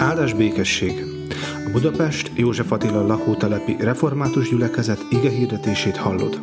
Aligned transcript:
Áldás 0.00 0.32
békesség! 0.32 1.04
A 1.66 1.70
Budapest 1.70 2.30
József 2.34 2.72
Attila 2.72 3.06
lakótelepi 3.06 3.76
református 3.78 4.48
gyülekezet 4.48 4.98
ige 5.10 5.30
hirdetését 5.30 5.96
hallod. 5.96 6.40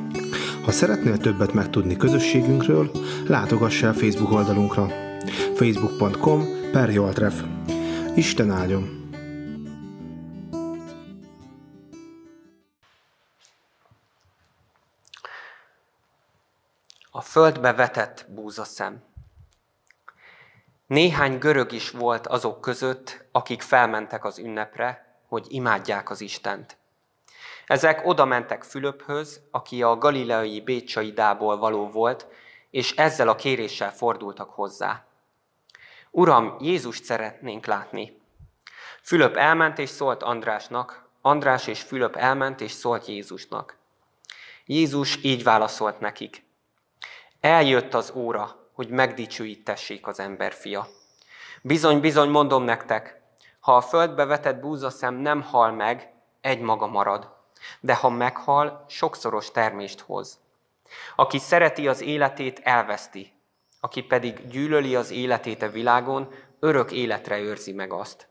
Ha 0.63 0.71
szeretnél 0.71 1.17
többet 1.17 1.53
megtudni 1.53 1.97
közösségünkről, 1.97 2.91
látogass 3.27 3.83
el 3.83 3.93
Facebook 3.93 4.31
oldalunkra 4.31 4.87
facebook.com 5.55 6.45
per 6.71 6.89
Joltref. 6.89 7.43
Isten 8.15 8.51
áldjon! 8.51 9.11
A 17.11 17.21
földbe 17.21 17.73
vetett 17.73 18.25
búzaszem. 18.35 19.01
Néhány 20.87 21.37
görög 21.37 21.71
is 21.71 21.89
volt 21.89 22.27
azok 22.27 22.61
között, 22.61 23.25
akik 23.31 23.61
felmentek 23.61 24.25
az 24.25 24.39
ünnepre, 24.39 25.19
hogy 25.27 25.45
imádják 25.49 26.09
az 26.09 26.21
Istent. 26.21 26.77
Ezek 27.65 28.05
oda 28.05 28.25
mentek 28.25 28.63
Fülöphöz, 28.63 29.41
aki 29.51 29.83
a 29.83 29.97
galileai 29.97 30.61
Bécsaidából 30.61 31.57
való 31.57 31.89
volt, 31.89 32.27
és 32.69 32.95
ezzel 32.95 33.27
a 33.27 33.35
kéréssel 33.35 33.93
fordultak 33.93 34.49
hozzá. 34.49 35.05
Uram, 36.11 36.55
Jézust 36.59 37.03
szeretnénk 37.03 37.65
látni. 37.65 38.21
Fülöp 39.01 39.35
elment 39.35 39.77
és 39.77 39.89
szólt 39.89 40.23
Andrásnak, 40.23 41.09
András 41.21 41.67
és 41.67 41.81
Fülöp 41.81 42.15
elment 42.15 42.61
és 42.61 42.71
szólt 42.71 43.05
Jézusnak. 43.05 43.77
Jézus 44.65 45.23
így 45.23 45.43
válaszolt 45.43 45.99
nekik. 45.99 46.43
Eljött 47.39 47.93
az 47.93 48.11
óra, 48.15 48.66
hogy 48.77 48.89
megdicsőítessék 48.89 50.07
az 50.07 50.19
ember 50.19 50.53
fia. 50.53 50.87
Bizony, 51.61 51.99
bizony, 51.99 52.29
mondom 52.29 52.63
nektek, 52.63 53.21
ha 53.59 53.75
a 53.75 53.81
földbe 53.81 54.25
vetett 54.25 54.59
búzaszem 54.59 55.13
nem 55.15 55.41
hal 55.41 55.71
meg, 55.71 56.13
egy 56.41 56.59
maga 56.59 56.87
marad, 56.87 57.35
de 57.79 57.95
ha 57.95 58.09
meghal, 58.09 58.85
sokszoros 58.87 59.51
termést 59.51 59.99
hoz. 59.99 60.39
Aki 61.15 61.37
szereti 61.37 61.87
az 61.87 62.01
életét, 62.01 62.59
elveszti, 62.63 63.33
aki 63.79 64.03
pedig 64.03 64.47
gyűlöli 64.47 64.95
az 64.95 65.11
életét 65.11 65.61
a 65.61 65.69
világon, 65.69 66.33
örök 66.59 66.91
életre 66.91 67.39
őrzi 67.39 67.71
meg 67.71 67.93
azt. 67.93 68.27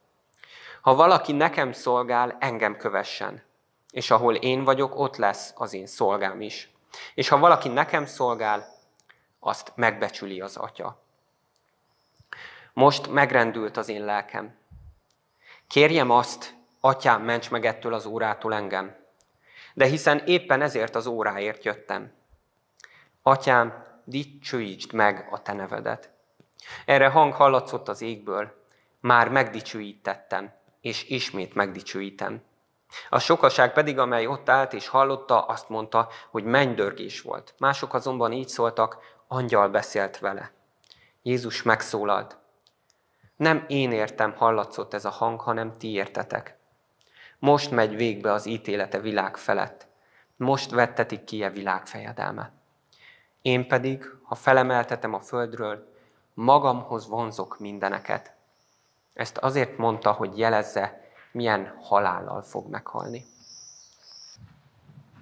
Ha 0.81 0.95
valaki 0.95 1.33
nekem 1.33 1.73
szolgál, 1.73 2.37
engem 2.41 2.77
kövessen, 2.77 3.43
és 3.91 4.11
ahol 4.11 4.35
én 4.35 4.65
vagyok, 4.65 4.99
ott 4.99 5.17
lesz 5.17 5.53
az 5.57 5.73
én 5.73 5.87
szolgám 5.87 6.41
is. 6.41 6.71
És 7.15 7.29
ha 7.29 7.39
valaki 7.39 7.69
nekem 7.69 8.07
szolgál, 8.07 8.76
azt 9.47 9.73
megbecsüli 9.75 10.41
az 10.41 10.57
Atya. 10.57 11.03
Most 12.73 13.09
megrendült 13.09 13.77
az 13.77 13.89
én 13.89 14.05
lelkem. 14.05 14.55
Kérjem 15.67 16.11
azt, 16.11 16.55
Atyám, 16.81 17.23
ments 17.23 17.51
meg 17.51 17.65
ettől 17.65 17.95
az 17.95 18.07
órától 18.07 18.55
engem. 18.55 18.97
De 19.75 19.87
hiszen 19.87 20.23
éppen 20.25 20.63
ezért 20.63 20.95
az 20.95 21.07
óráért 21.07 21.65
jöttem. 21.65 22.13
Atyám, 23.23 23.85
dicsőítsd 24.05 24.93
meg 24.93 25.29
a 25.31 25.43
te 25.43 25.53
nevedet. 25.53 26.11
Erre 26.85 27.09
hang 27.09 27.33
hallatszott 27.33 27.89
az 27.89 28.03
égből. 28.03 28.65
Már 29.01 29.29
megdicsőítettem, 29.29 30.53
és 30.81 31.09
ismét 31.09 31.55
megdicsőítem. 31.55 32.43
A 33.09 33.19
sokaság 33.19 33.73
pedig, 33.73 33.99
amely 33.99 34.27
ott 34.27 34.49
állt 34.49 34.73
és 34.73 34.89
hallotta, 34.89 35.43
azt 35.43 35.69
mondta, 35.69 36.09
hogy 36.31 36.45
mennydörgés 36.45 37.21
volt. 37.21 37.55
Mások 37.59 37.95
azonban 37.95 38.33
így 38.33 38.49
szóltak, 38.49 39.16
angyal 39.29 39.69
beszélt 39.69 40.19
vele. 40.19 40.51
Jézus 41.23 41.63
megszólalt. 41.63 42.39
Nem 43.37 43.65
én 43.69 43.93
értem, 43.93 44.35
hallatszott 44.35 44.95
ez 44.95 45.05
a 45.05 45.11
hang, 45.11 45.41
hanem 45.41 45.73
ti 45.73 45.93
értetek. 45.93 46.57
Most 47.39 47.71
megy 47.71 47.97
végbe 47.97 48.33
az 48.33 48.47
ítélete 48.47 49.01
világ 49.01 49.37
felett. 49.37 49.87
Most 50.37 50.71
vettetik 50.71 51.25
ki 51.25 51.45
a 51.45 51.51
világ 51.51 51.87
fejedelme. 51.87 52.53
Én 53.43 53.69
pedig, 53.69 54.05
ha 54.23 54.35
felemeltetem 54.35 55.15
a 55.15 55.21
földről, 55.21 55.95
magamhoz 56.35 57.09
vonzok 57.09 57.59
mindeneket. 57.59 58.35
Ezt 59.15 59.39
azért 59.39 59.77
mondta, 59.77 60.13
hogy 60.13 60.39
jelezze, 60.39 61.01
milyen 61.33 61.77
halállal 61.81 62.43
fog 62.43 62.71
meghalni. 62.71 63.25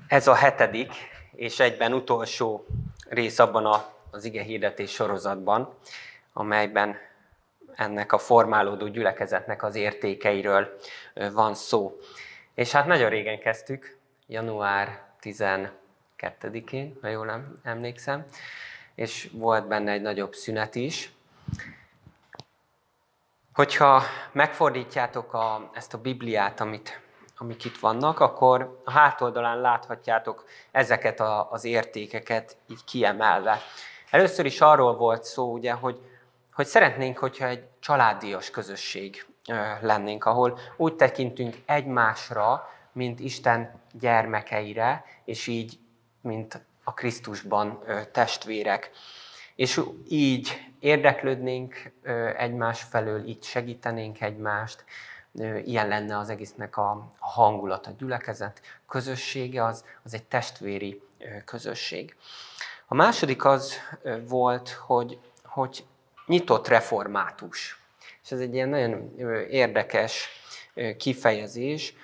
Ez 0.09 0.26
a 0.26 0.34
hetedik 0.34 0.93
és 1.32 1.60
egyben 1.60 1.93
utolsó 1.93 2.66
rész 3.09 3.38
abban 3.38 3.66
a, 3.66 3.94
az 4.14 4.25
ige 4.25 4.42
hirdetés 4.42 4.91
sorozatban, 4.91 5.75
amelyben 6.32 6.97
ennek 7.75 8.12
a 8.12 8.19
formálódó 8.19 8.86
gyülekezetnek 8.86 9.62
az 9.62 9.75
értékeiről 9.75 10.78
van 11.32 11.54
szó. 11.54 11.98
És 12.54 12.72
hát 12.72 12.86
nagyon 12.86 13.10
régen 13.10 13.38
kezdtük, 13.38 13.98
január 14.26 15.02
12-én, 15.22 16.98
ha 17.00 17.08
jól 17.08 17.56
emlékszem, 17.62 18.25
és 18.94 19.30
volt 19.32 19.66
benne 19.66 19.92
egy 19.92 20.02
nagyobb 20.02 20.34
szünet 20.34 20.75
is. 20.75 21.12
Hogyha 23.54 24.02
megfordítjátok 24.32 25.34
a, 25.34 25.70
ezt 25.75 25.94
a 25.94 25.98
Bibliát, 25.98 26.60
amit, 26.60 27.00
amik 27.36 27.64
itt 27.64 27.78
vannak, 27.78 28.20
akkor 28.20 28.81
a 28.84 28.91
hátoldalán 28.91 29.60
láthatjátok 29.60 30.44
ezeket 30.70 31.20
a, 31.20 31.50
az 31.50 31.64
értékeket 31.64 32.56
így 32.70 32.84
kiemelve. 32.84 33.60
Először 34.14 34.47
is 34.47 34.60
arról 34.60 34.97
volt 34.97 35.25
szó, 35.25 35.52
ugye, 35.52 35.72
hogy, 35.72 36.00
hogy 36.52 36.66
szeretnénk, 36.66 37.19
hogyha 37.19 37.47
egy 37.47 37.64
családias 37.80 38.50
közösség 38.50 39.26
lennénk, 39.80 40.25
ahol 40.25 40.58
úgy 40.76 40.94
tekintünk 40.94 41.56
egymásra, 41.66 42.70
mint 42.92 43.20
Isten 43.20 43.80
gyermekeire, 43.92 45.04
és 45.25 45.47
így, 45.47 45.78
mint 46.20 46.64
a 46.84 46.94
Krisztusban 46.94 47.82
testvérek. 48.12 48.91
És 49.54 49.80
így 50.08 50.60
érdeklődnénk 50.78 51.92
egymás 52.36 52.82
felől, 52.82 53.26
így 53.26 53.44
segítenénk 53.44 54.20
egymást, 54.20 54.84
ilyen 55.64 55.88
lenne 55.88 56.19
az 56.19 56.28
egésznek 56.28 56.76
a 56.76 57.08
hangulat, 57.19 57.86
a 57.86 57.94
gyülekezet 57.98 58.60
közössége, 58.88 59.64
az, 59.64 59.84
az 60.02 60.14
egy 60.14 60.25
testvéri 60.25 61.02
közösség. 61.44 62.16
A 62.86 62.94
második 62.94 63.44
az 63.44 63.74
volt, 64.28 64.68
hogy, 64.68 65.18
hogy 65.44 65.84
nyitott 66.26 66.68
református. 66.68 67.82
És 68.24 68.30
ez 68.30 68.40
egy 68.40 68.54
ilyen 68.54 68.68
nagyon 68.68 69.14
érdekes 69.50 70.28
kifejezés. 70.98 71.94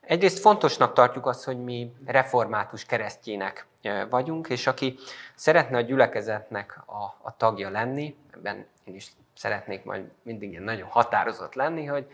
Egyrészt 0.00 0.38
fontosnak 0.38 0.92
tartjuk 0.92 1.26
azt, 1.26 1.44
hogy 1.44 1.64
mi 1.64 1.92
református 2.06 2.84
keresztjének 2.84 3.66
vagyunk, 4.10 4.48
és 4.48 4.66
aki 4.66 4.98
szeretne 5.34 5.76
a 5.76 5.80
gyülekezetnek 5.80 6.82
a, 6.86 7.02
a 7.22 7.36
tagja 7.36 7.70
lenni, 7.70 8.16
ebben 8.34 8.66
én 8.84 8.94
is 8.94 9.12
szeretnék 9.36 9.84
majd 9.84 10.10
mindig 10.22 10.50
ilyen 10.50 10.62
nagyon 10.62 10.88
határozott 10.88 11.54
lenni, 11.54 11.84
hogy, 11.84 12.06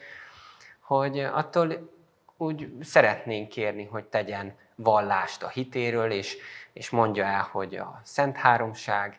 hogy 0.81 1.19
attól 1.19 1.91
úgy 2.39 2.73
szeretnénk 2.83 3.49
kérni, 3.49 3.85
hogy 3.85 4.05
tegyen 4.05 4.57
vallást 4.75 5.43
a 5.43 5.49
hitéről, 5.49 6.11
és, 6.11 6.37
és 6.73 6.91
mondja 6.91 7.25
el, 7.25 7.49
hogy 7.53 7.75
a 7.75 8.01
Szent 8.05 8.37
Háromság, 8.37 9.19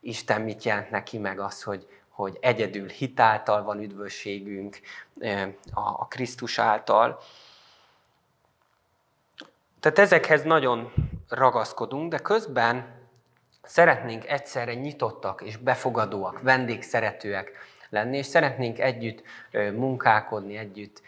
Isten 0.00 0.40
mit 0.40 0.64
jelent 0.64 0.90
neki, 0.90 1.18
meg 1.18 1.40
az, 1.40 1.62
hogy, 1.62 1.86
hogy 2.08 2.38
egyedül 2.40 2.88
hitáltal 2.88 3.62
van 3.62 3.80
üdvösségünk, 3.80 4.80
a, 5.72 6.06
Krisztus 6.08 6.58
által. 6.58 7.20
Tehát 9.80 9.98
ezekhez 9.98 10.42
nagyon 10.42 10.92
ragaszkodunk, 11.28 12.10
de 12.10 12.18
közben 12.18 12.94
szeretnénk 13.62 14.26
egyszerre 14.26 14.74
nyitottak 14.74 15.42
és 15.42 15.56
befogadóak, 15.56 16.42
vendégszeretőek 16.42 17.52
lenni, 17.96 18.16
és 18.16 18.26
szeretnénk 18.26 18.78
együtt 18.78 19.22
munkálkodni, 19.74 20.56
együtt 20.56 21.02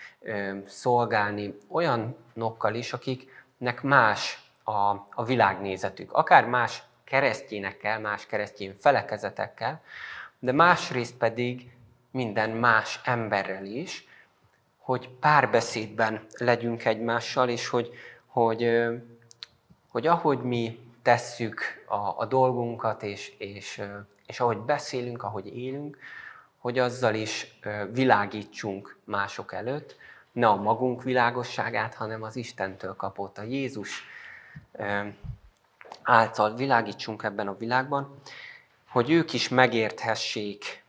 szolgálni 0.67 1.59
olyanokkal 1.69 2.75
is, 2.75 2.93
akiknek 2.93 3.83
más 3.83 4.43
a, 4.65 5.07
a 5.11 5.25
világnézetük, 5.25 6.13
akár 6.13 6.47
más 6.47 6.83
keresztjénekkel, 7.05 8.01
más 8.01 8.27
keresztjén 8.27 8.75
felekezetekkel, 8.79 9.83
de 10.39 10.53
másrészt 10.53 11.17
pedig 11.17 11.71
minden 12.11 12.51
más 12.51 13.01
emberrel 13.05 13.65
is, 13.65 14.07
hogy 14.79 15.09
párbeszédben 15.09 16.27
legyünk 16.39 16.85
egymással, 16.85 17.49
és 17.49 17.69
hogy, 17.69 17.91
hogy, 18.27 18.71
hogy 19.89 20.07
ahogy 20.07 20.39
mi 20.39 20.79
tesszük 21.03 21.85
a, 21.87 22.15
a 22.17 22.27
dolgunkat, 22.27 23.03
és, 23.03 23.35
és, 23.39 23.83
és 24.27 24.41
ahogy 24.41 24.59
beszélünk, 24.59 25.23
ahogy 25.23 25.57
élünk, 25.57 25.99
hogy 26.59 26.79
azzal 26.79 27.15
is 27.15 27.59
világítsunk 27.93 28.97
mások 29.05 29.53
előtt, 29.53 29.97
ne 30.33 30.49
a 30.49 30.57
magunk 30.57 31.03
világosságát, 31.03 31.95
hanem 31.95 32.23
az 32.23 32.37
Istentől 32.37 32.97
kapott, 32.97 33.39
a 33.39 33.43
Jézus 33.43 34.05
által 36.03 36.55
világítsunk 36.55 37.23
ebben 37.23 37.49
a 37.49 37.57
világban, 37.57 38.21
hogy 38.89 39.11
ők 39.11 39.33
is 39.33 39.49
megérthessék 39.49 40.85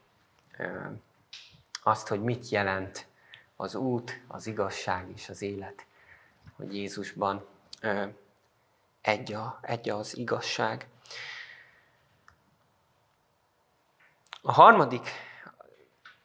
azt, 1.84 2.08
hogy 2.08 2.22
mit 2.22 2.50
jelent 2.50 3.08
az 3.56 3.76
út, 3.76 4.22
az 4.28 4.48
igazság 4.48 5.08
és 5.16 5.30
az 5.30 5.42
élet. 5.42 5.86
Hogy 6.56 6.76
Jézusban 6.76 7.46
egy, 9.02 9.34
a, 9.34 9.60
egy 9.62 9.90
az 9.90 10.18
igazság. 10.18 10.88
A 14.42 14.52
harmadik 14.52 15.10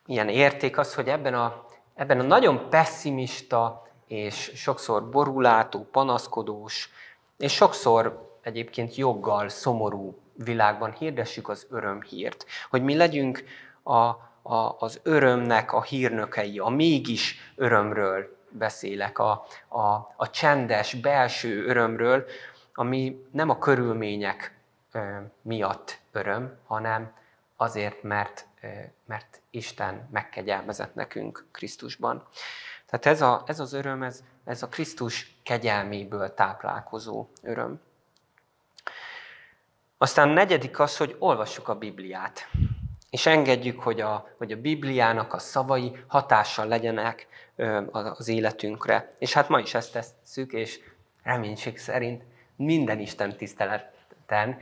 ilyen 0.07 0.29
érték 0.29 0.79
az, 0.79 0.95
hogy 0.95 1.09
ebben 1.09 1.35
a, 1.35 1.67
ebben 1.95 2.21
a 2.21 2.23
nagyon 2.23 2.69
pessimista 2.71 3.87
és 4.07 4.53
sokszor 4.55 5.09
borulátó, 5.09 5.87
panaszkodós, 5.91 6.91
és 7.39 7.53
sokszor 7.53 8.33
egyébként 8.43 8.95
joggal 8.95 9.49
szomorú 9.49 10.19
világban 10.35 10.93
hirdessük 10.93 11.49
az 11.49 11.67
örömhírt. 11.71 12.47
Hogy 12.71 12.83
mi 12.83 12.97
legyünk 12.97 13.45
a, 13.83 13.99
a, 14.43 14.77
az 14.79 15.01
örömnek 15.03 15.73
a 15.73 15.83
hírnökei, 15.83 16.59
a 16.59 16.69
mégis 16.69 17.53
örömről 17.57 18.37
beszélek, 18.49 19.19
a, 19.19 19.47
a, 19.69 19.85
a 20.17 20.31
csendes, 20.31 20.95
belső 20.95 21.67
örömről, 21.67 22.25
ami 22.75 23.27
nem 23.31 23.51
a 23.51 23.59
körülmények 23.59 24.59
miatt 25.43 25.99
öröm, 26.13 26.59
hanem 26.67 27.13
azért, 27.57 28.03
mert, 28.03 28.47
mert 29.07 29.41
Isten 29.51 30.09
megkegyelmezett 30.13 30.95
nekünk 30.95 31.47
Krisztusban. 31.51 32.27
Tehát 32.87 33.07
ez, 33.07 33.21
a, 33.21 33.43
ez 33.47 33.61
az 33.61 33.73
öröm, 33.73 34.03
ez, 34.03 34.25
ez 34.45 34.63
a 34.63 34.69
Krisztus 34.69 35.37
kegyelméből 35.43 36.35
táplálkozó 36.35 37.27
öröm. 37.43 37.81
Aztán 39.99 40.29
a 40.29 40.33
negyedik 40.33 40.79
az, 40.79 40.97
hogy 40.97 41.17
olvassuk 41.19 41.69
a 41.69 41.79
Bibliát. 41.79 42.49
És 43.11 43.27
engedjük, 43.27 43.81
hogy 43.81 44.01
a, 44.01 44.29
hogy 44.37 44.53
a 44.53 44.61
Bibliának 44.61 45.33
a 45.33 45.39
szavai 45.39 46.05
hatással 46.07 46.67
legyenek 46.67 47.27
az 47.91 48.29
életünkre. 48.29 49.15
És 49.19 49.33
hát 49.33 49.49
ma 49.49 49.59
is 49.59 49.75
ezt 49.75 49.93
tesszük, 49.93 50.53
és 50.53 50.81
reménység 51.23 51.79
szerint 51.79 52.23
minden 52.57 52.99
Isten 52.99 53.37
tiszteleten 53.37 54.59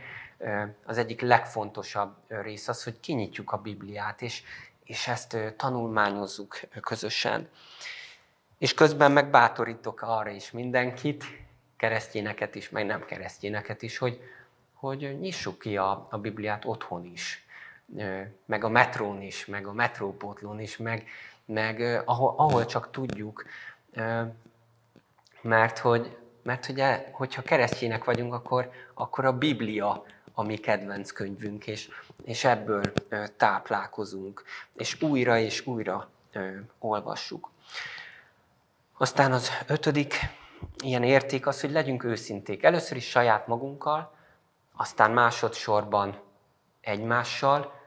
az 0.85 0.97
egyik 0.97 1.21
legfontosabb 1.21 2.15
rész 2.27 2.67
az, 2.67 2.83
hogy 2.83 2.99
kinyitjuk 2.99 3.51
a 3.51 3.57
Bibliát, 3.57 4.21
és, 4.21 4.43
és 4.83 5.07
ezt 5.07 5.37
tanulmányozzuk 5.57 6.59
közösen. 6.81 7.49
És 8.57 8.73
közben 8.73 9.11
meg 9.11 9.29
bátorítok 9.29 10.01
arra 10.01 10.29
is 10.29 10.51
mindenkit, 10.51 11.23
keresztényeket 11.77 12.55
is, 12.55 12.69
meg 12.69 12.85
nem 12.85 13.05
keresztényeket 13.05 13.81
is, 13.81 13.97
hogy, 13.97 14.21
hogy 14.73 15.17
nyissuk 15.19 15.59
ki 15.59 15.77
a, 15.77 16.07
a 16.09 16.17
Bibliát 16.17 16.65
otthon 16.65 17.05
is, 17.05 17.45
meg 18.45 18.63
a 18.63 18.69
metrón 18.69 19.21
is, 19.21 19.45
meg 19.45 19.67
a 19.67 19.73
metrópótlón 19.73 20.59
is, 20.59 20.77
meg, 20.77 21.07
meg 21.45 22.01
ahol, 22.05 22.33
ahol 22.37 22.65
csak 22.65 22.91
tudjuk, 22.91 23.45
mert 25.41 25.77
hogy, 25.77 26.17
mert 26.41 26.69
ugye, 26.69 27.09
hogyha 27.11 27.41
keresztjének 27.41 28.03
vagyunk, 28.03 28.33
akkor, 28.33 28.71
akkor 28.93 29.25
a 29.25 29.37
Biblia 29.37 30.03
a 30.33 30.43
mi 30.43 30.57
kedvenc 30.57 31.11
könyvünk, 31.11 31.67
és, 31.67 31.89
és 32.23 32.43
ebből 32.43 32.93
táplálkozunk, 33.37 34.43
és 34.75 35.01
újra 35.01 35.37
és 35.37 35.65
újra 35.65 36.09
olvassuk. 36.79 37.49
Aztán 38.97 39.31
az 39.31 39.49
ötödik 39.67 40.15
ilyen 40.83 41.03
érték 41.03 41.47
az, 41.47 41.61
hogy 41.61 41.71
legyünk 41.71 42.03
őszinték. 42.03 42.63
Először 42.63 42.97
is 42.97 43.09
saját 43.09 43.47
magunkkal, 43.47 44.15
aztán 44.75 45.11
másodszorban 45.11 46.19
egymással, 46.81 47.81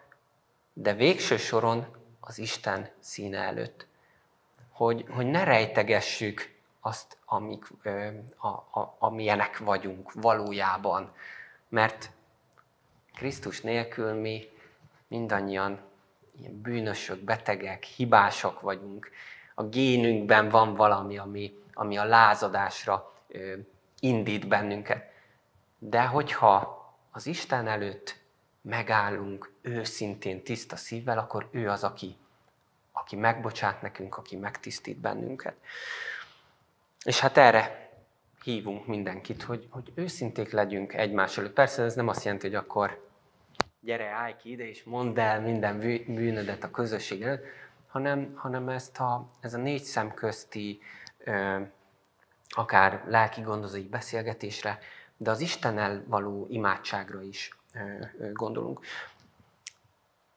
de 0.72 0.94
végső 0.94 1.36
soron 1.36 1.86
az 2.20 2.38
Isten 2.38 2.90
színe 3.00 3.38
előtt. 3.38 3.86
Hogy, 4.72 5.04
hogy 5.10 5.26
ne 5.26 5.44
rejtegessük 5.44 6.54
azt, 6.80 7.18
amik, 7.24 7.64
a, 8.36 8.48
a, 8.48 8.96
amilyenek 8.98 9.58
vagyunk 9.58 10.12
valójában. 10.12 11.12
Mert 11.68 12.10
Krisztus 13.16 13.60
nélkül 13.60 14.12
mi 14.12 14.50
mindannyian 15.08 15.80
ilyen 16.38 16.60
bűnösök, 16.60 17.20
betegek, 17.20 17.84
hibások 17.84 18.60
vagyunk. 18.60 19.10
A 19.54 19.62
génünkben 19.62 20.48
van 20.48 20.74
valami, 20.74 21.18
ami, 21.18 21.58
ami 21.72 21.96
a 21.96 22.04
lázadásra 22.04 23.14
indít 24.00 24.48
bennünket. 24.48 25.10
De 25.78 26.02
hogyha 26.02 26.84
az 27.10 27.26
Isten 27.26 27.68
előtt 27.68 28.16
megállunk 28.60 29.52
őszintén, 29.62 30.42
tiszta 30.42 30.76
szívvel, 30.76 31.18
akkor 31.18 31.48
ő 31.50 31.70
az, 31.70 31.84
aki, 31.84 32.16
aki 32.92 33.16
megbocsát 33.16 33.82
nekünk, 33.82 34.16
aki 34.16 34.36
megtisztít 34.36 34.98
bennünket. 34.98 35.54
És 37.04 37.20
hát 37.20 37.36
erre 37.36 37.90
hívunk 38.42 38.86
mindenkit, 38.86 39.42
hogy, 39.42 39.66
hogy 39.70 39.92
őszinték 39.94 40.52
legyünk 40.52 40.94
egymás 40.94 41.38
előtt. 41.38 41.52
Persze 41.52 41.82
ez 41.82 41.94
nem 41.94 42.08
azt 42.08 42.24
jelenti, 42.24 42.46
hogy 42.46 42.56
akkor 42.56 43.05
gyere, 43.86 44.08
állj 44.08 44.36
ki 44.36 44.50
ide, 44.50 44.68
és 44.68 44.84
mondd 44.84 45.18
el 45.18 45.40
minden 45.40 45.78
bűnödet 46.06 46.64
a 46.64 46.70
közösség 46.70 47.22
előtt, 47.22 47.44
hanem, 47.86 48.32
hanem 48.34 48.68
ezt 48.68 48.98
a, 48.98 49.28
ez 49.40 49.54
a 49.54 49.58
négy 49.58 49.82
szem 49.82 50.14
közti, 50.14 50.80
akár 52.48 53.02
lelki 53.08 53.40
gondozói 53.40 53.88
beszélgetésre, 53.88 54.78
de 55.16 55.30
az 55.30 55.40
Istennel 55.40 56.04
való 56.06 56.46
imádságra 56.50 57.22
is 57.22 57.56
gondolunk. 58.32 58.80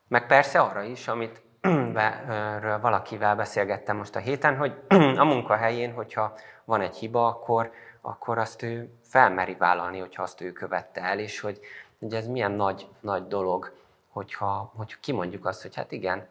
Meg 0.07 0.27
persze 0.27 0.59
arra 0.59 0.83
is, 0.83 1.07
amit 1.07 1.41
valakivel 2.81 3.35
beszélgettem 3.35 3.97
most 3.97 4.15
a 4.15 4.19
héten, 4.19 4.57
hogy 4.57 4.73
a 5.23 5.23
munkahelyén, 5.23 5.93
hogyha 5.93 6.37
van 6.65 6.81
egy 6.81 6.95
hiba, 6.95 7.27
akkor, 7.27 7.71
akkor 8.01 8.37
azt 8.37 8.61
ő 8.61 8.93
felmeri 9.03 9.55
vállalni, 9.55 9.99
hogyha 9.99 10.23
azt 10.23 10.41
ő 10.41 10.51
követte 10.51 11.01
el, 11.01 11.19
és 11.19 11.39
hogy, 11.39 11.59
hogy 11.99 12.13
ez 12.13 12.27
milyen 12.27 12.51
nagy, 12.51 12.87
nagy 12.99 13.27
dolog, 13.27 13.73
hogyha, 14.09 14.71
hogyha 14.75 14.97
kimondjuk 15.01 15.45
azt, 15.45 15.61
hogy 15.61 15.75
hát 15.75 15.91
igen, 15.91 16.27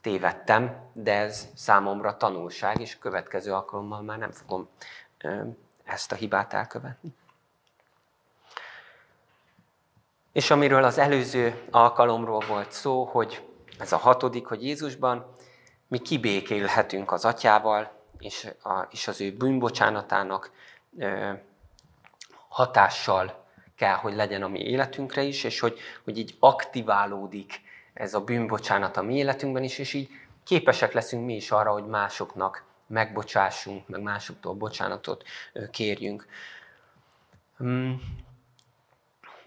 tévedtem, 0.00 0.76
de 0.92 1.14
ez 1.14 1.48
számomra 1.54 2.16
tanulság, 2.16 2.80
és 2.80 2.98
következő 2.98 3.52
alkalommal 3.52 4.02
már 4.02 4.18
nem 4.18 4.30
fogom 4.30 4.68
ezt 5.84 6.12
a 6.12 6.14
hibát 6.14 6.52
elkövetni. 6.52 7.14
És 10.32 10.50
amiről 10.50 10.84
az 10.84 10.98
előző 10.98 11.62
alkalomról 11.70 12.44
volt 12.48 12.72
szó, 12.72 13.04
hogy 13.04 13.48
ez 13.78 13.92
a 13.92 13.96
hatodik, 13.96 14.46
hogy 14.46 14.64
Jézusban 14.64 15.34
mi 15.88 15.98
kibékélhetünk 15.98 17.12
az 17.12 17.24
atyával, 17.24 17.90
és, 18.18 18.48
a, 18.62 18.86
és 18.90 19.08
az 19.08 19.20
ő 19.20 19.32
bűnbocsánatának 19.32 20.50
ö, 20.98 21.32
hatással 22.48 23.44
kell, 23.78 23.94
hogy 23.94 24.14
legyen 24.14 24.42
a 24.42 24.48
mi 24.48 24.60
életünkre 24.60 25.22
is, 25.22 25.44
és 25.44 25.60
hogy, 25.60 25.78
hogy 26.04 26.18
így 26.18 26.36
aktiválódik 26.38 27.60
ez 27.94 28.14
a 28.14 28.20
bűnbocsánat 28.20 28.96
a 28.96 29.02
mi 29.02 29.16
életünkben 29.16 29.62
is, 29.62 29.78
és 29.78 29.94
így 29.94 30.08
képesek 30.44 30.92
leszünk 30.92 31.24
mi 31.24 31.34
is 31.34 31.50
arra, 31.50 31.72
hogy 31.72 31.86
másoknak 31.86 32.64
megbocsássunk, 32.86 33.88
meg 33.88 34.02
másoktól 34.02 34.54
bocsánatot 34.54 35.24
kérjünk. 35.70 36.26
Hmm. 37.56 38.00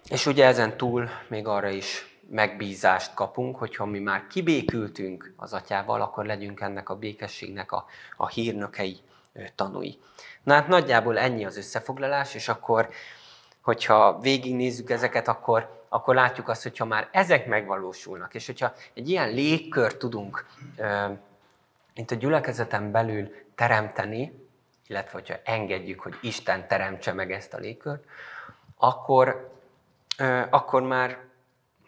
És 0.08 0.26
ugye 0.26 0.46
ezen 0.46 0.76
túl 0.76 1.08
még 1.28 1.46
arra 1.46 1.68
is 1.68 2.16
megbízást 2.28 3.14
kapunk, 3.14 3.56
hogyha 3.56 3.84
mi 3.84 3.98
már 3.98 4.26
kibékültünk 4.26 5.34
az 5.36 5.52
atyával, 5.52 6.00
akkor 6.02 6.24
legyünk 6.26 6.60
ennek 6.60 6.88
a 6.88 6.96
békességnek 6.96 7.72
a, 7.72 7.86
a 8.16 8.28
hírnökei 8.28 9.00
tanúi. 9.54 9.98
Na 10.42 10.54
hát 10.54 10.68
nagyjából 10.68 11.18
ennyi 11.18 11.44
az 11.44 11.56
összefoglalás, 11.56 12.34
és 12.34 12.48
akkor, 12.48 12.88
hogyha 13.62 14.18
végignézzük 14.18 14.90
ezeket, 14.90 15.28
akkor, 15.28 15.84
akkor 15.88 16.14
látjuk 16.14 16.48
azt, 16.48 16.62
hogyha 16.62 16.84
már 16.84 17.08
ezek 17.10 17.46
megvalósulnak, 17.46 18.34
és 18.34 18.46
hogyha 18.46 18.72
egy 18.94 19.08
ilyen 19.08 19.30
légkört 19.30 19.96
tudunk, 19.96 20.46
mint 21.94 22.10
a 22.10 22.14
gyülekezeten 22.14 22.90
belül 22.90 23.34
teremteni, 23.54 24.48
illetve 24.86 25.10
hogyha 25.12 25.34
engedjük, 25.44 26.00
hogy 26.00 26.18
Isten 26.20 26.68
teremtse 26.68 27.12
meg 27.12 27.32
ezt 27.32 27.54
a 27.54 27.58
légkört, 27.58 28.04
akkor, 28.76 29.52
akkor 30.50 30.82
már 30.82 31.18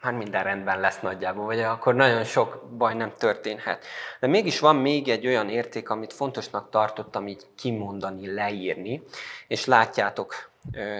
már 0.04 0.12
minden 0.12 0.42
rendben 0.42 0.80
lesz 0.80 1.00
nagyjából, 1.00 1.44
vagy 1.44 1.60
akkor 1.60 1.94
nagyon 1.94 2.24
sok 2.24 2.62
baj 2.76 2.94
nem 2.94 3.12
történhet. 3.18 3.84
De 4.20 4.26
mégis 4.26 4.60
van 4.60 4.76
még 4.76 5.08
egy 5.08 5.26
olyan 5.26 5.48
érték, 5.48 5.90
amit 5.90 6.12
fontosnak 6.12 6.70
tartottam 6.70 7.26
így 7.26 7.46
kimondani, 7.56 8.34
leírni, 8.34 9.02
és 9.46 9.64
látjátok, 9.64 10.50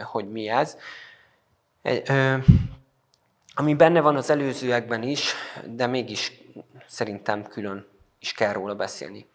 hogy 0.02 0.30
mi 0.30 0.48
ez. 0.48 0.76
Ami 3.54 3.74
benne 3.74 4.00
van 4.00 4.16
az 4.16 4.30
előzőekben 4.30 5.02
is, 5.02 5.34
de 5.66 5.86
mégis 5.86 6.32
szerintem 6.86 7.42
külön 7.42 7.88
is 8.18 8.32
kell 8.32 8.52
róla 8.52 8.74
beszélni. 8.74 9.28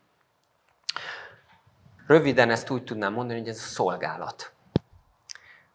Röviden 2.08 2.50
ezt 2.50 2.70
úgy 2.70 2.84
tudnám 2.84 3.14
mondani, 3.14 3.40
hogy 3.40 3.48
ez 3.48 3.58
a 3.58 3.68
szolgálat. 3.68 4.52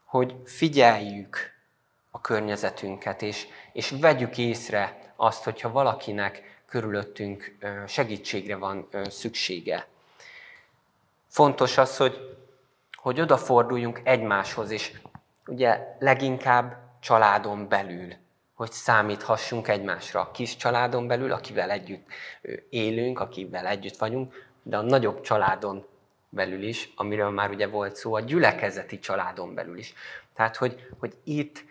Hogy 0.04 0.37
figyeljük 0.44 1.52
a 2.11 2.20
környezetünket, 2.20 3.23
és, 3.23 3.46
és 3.73 3.90
vegyük 4.00 4.38
észre 4.38 5.12
azt, 5.16 5.44
hogyha 5.44 5.70
valakinek 5.70 6.62
körülöttünk 6.66 7.56
segítségre 7.87 8.56
van 8.56 8.88
szüksége. 9.08 9.87
Fontos 11.28 11.78
az, 11.78 11.96
hogy, 11.96 12.38
hogy 13.04 13.20
odaforduljunk 13.20 14.00
egymáshoz, 14.04 14.70
és 14.70 14.92
ugye 15.46 15.96
leginkább 15.99 16.76
családon 17.00 17.68
belül, 17.68 18.12
hogy 18.54 18.73
számíthassunk 18.73 19.68
egymásra. 19.68 20.20
A 20.20 20.30
kis 20.30 20.56
családon 20.56 21.06
belül, 21.06 21.32
akivel 21.32 21.70
együtt 21.70 22.06
élünk, 22.70 23.20
akivel 23.20 23.66
együtt 23.66 23.96
vagyunk, 23.96 24.49
de 24.62 24.76
a 24.76 24.82
nagyobb 24.82 25.20
családon 25.20 25.87
belül 26.28 26.62
is, 26.62 26.92
amiről 26.96 27.30
már 27.30 27.50
ugye 27.50 27.66
volt 27.66 27.96
szó, 27.96 28.14
a 28.14 28.20
gyülekezeti 28.20 28.99
családon 28.99 29.54
belül 29.54 29.78
is. 29.78 29.94
Tehát, 30.34 30.56
hogy, 30.56 30.87
hogy 30.99 31.14
itt 31.25 31.64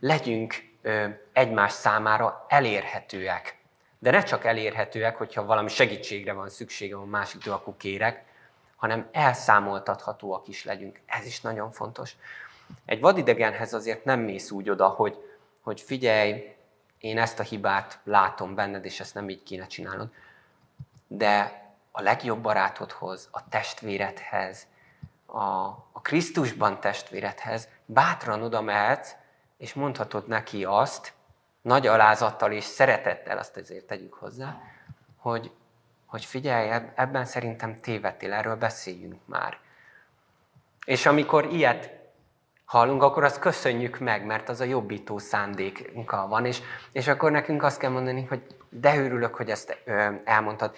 legyünk 0.00 0.54
egymás 1.32 1.72
számára 1.72 2.46
elérhetőek. 2.48 3.58
De 3.98 4.10
ne 4.10 4.22
csak 4.22 4.44
elérhetőek, 4.44 5.16
hogyha 5.16 5.44
valami 5.44 5.68
segítségre 5.68 6.32
van 6.32 6.48
szükségem 6.48 7.00
a 7.00 7.04
másiktól, 7.04 7.52
akkor 7.52 7.76
kérek, 7.76 8.27
hanem 8.78 9.08
elszámoltathatóak 9.12 10.48
is 10.48 10.64
legyünk. 10.64 11.00
Ez 11.06 11.26
is 11.26 11.40
nagyon 11.40 11.70
fontos. 11.70 12.16
Egy 12.84 13.00
vadidegenhez 13.00 13.74
azért 13.74 14.04
nem 14.04 14.20
mész 14.20 14.50
úgy 14.50 14.70
oda, 14.70 14.88
hogy, 14.88 15.18
hogy 15.60 15.80
figyelj, 15.80 16.56
én 16.98 17.18
ezt 17.18 17.38
a 17.38 17.42
hibát 17.42 17.98
látom 18.04 18.54
benned, 18.54 18.84
és 18.84 19.00
ezt 19.00 19.14
nem 19.14 19.28
így 19.28 19.42
kéne 19.42 19.66
csinálnod. 19.66 20.10
De 21.06 21.62
a 21.90 22.02
legjobb 22.02 22.40
barátodhoz, 22.40 23.28
a 23.30 23.48
testvéredhez, 23.48 24.66
a, 25.26 25.40
a 25.92 26.00
Krisztusban 26.02 26.80
testvéredhez 26.80 27.68
bátran 27.84 28.42
oda 28.42 28.60
mehetsz, 28.60 29.14
és 29.56 29.74
mondhatod 29.74 30.28
neki 30.28 30.64
azt, 30.64 31.12
nagy 31.62 31.86
alázattal 31.86 32.52
és 32.52 32.64
szeretettel, 32.64 33.38
azt 33.38 33.56
ezért 33.56 33.86
tegyük 33.86 34.14
hozzá, 34.14 34.60
hogy, 35.16 35.52
hogy 36.08 36.24
figyelj, 36.24 36.70
ebben 36.94 37.24
szerintem 37.24 37.80
tévedtél, 37.80 38.32
erről 38.32 38.56
beszéljünk 38.56 39.20
már. 39.24 39.58
És 40.84 41.06
amikor 41.06 41.44
ilyet 41.44 41.98
hallunk, 42.64 43.02
akkor 43.02 43.24
azt 43.24 43.38
köszönjük 43.38 43.98
meg, 43.98 44.24
mert 44.26 44.48
az 44.48 44.60
a 44.60 44.64
jobbító 44.64 45.18
szándékunkkal 45.18 46.28
van, 46.28 46.46
és, 46.46 46.60
és 46.92 47.08
akkor 47.08 47.30
nekünk 47.30 47.62
azt 47.62 47.78
kell 47.78 47.90
mondani, 47.90 48.24
hogy 48.24 48.42
de 48.68 48.96
örülök, 48.96 49.34
hogy 49.34 49.50
ezt 49.50 49.78
ö, 49.84 50.08
elmondtad. 50.24 50.76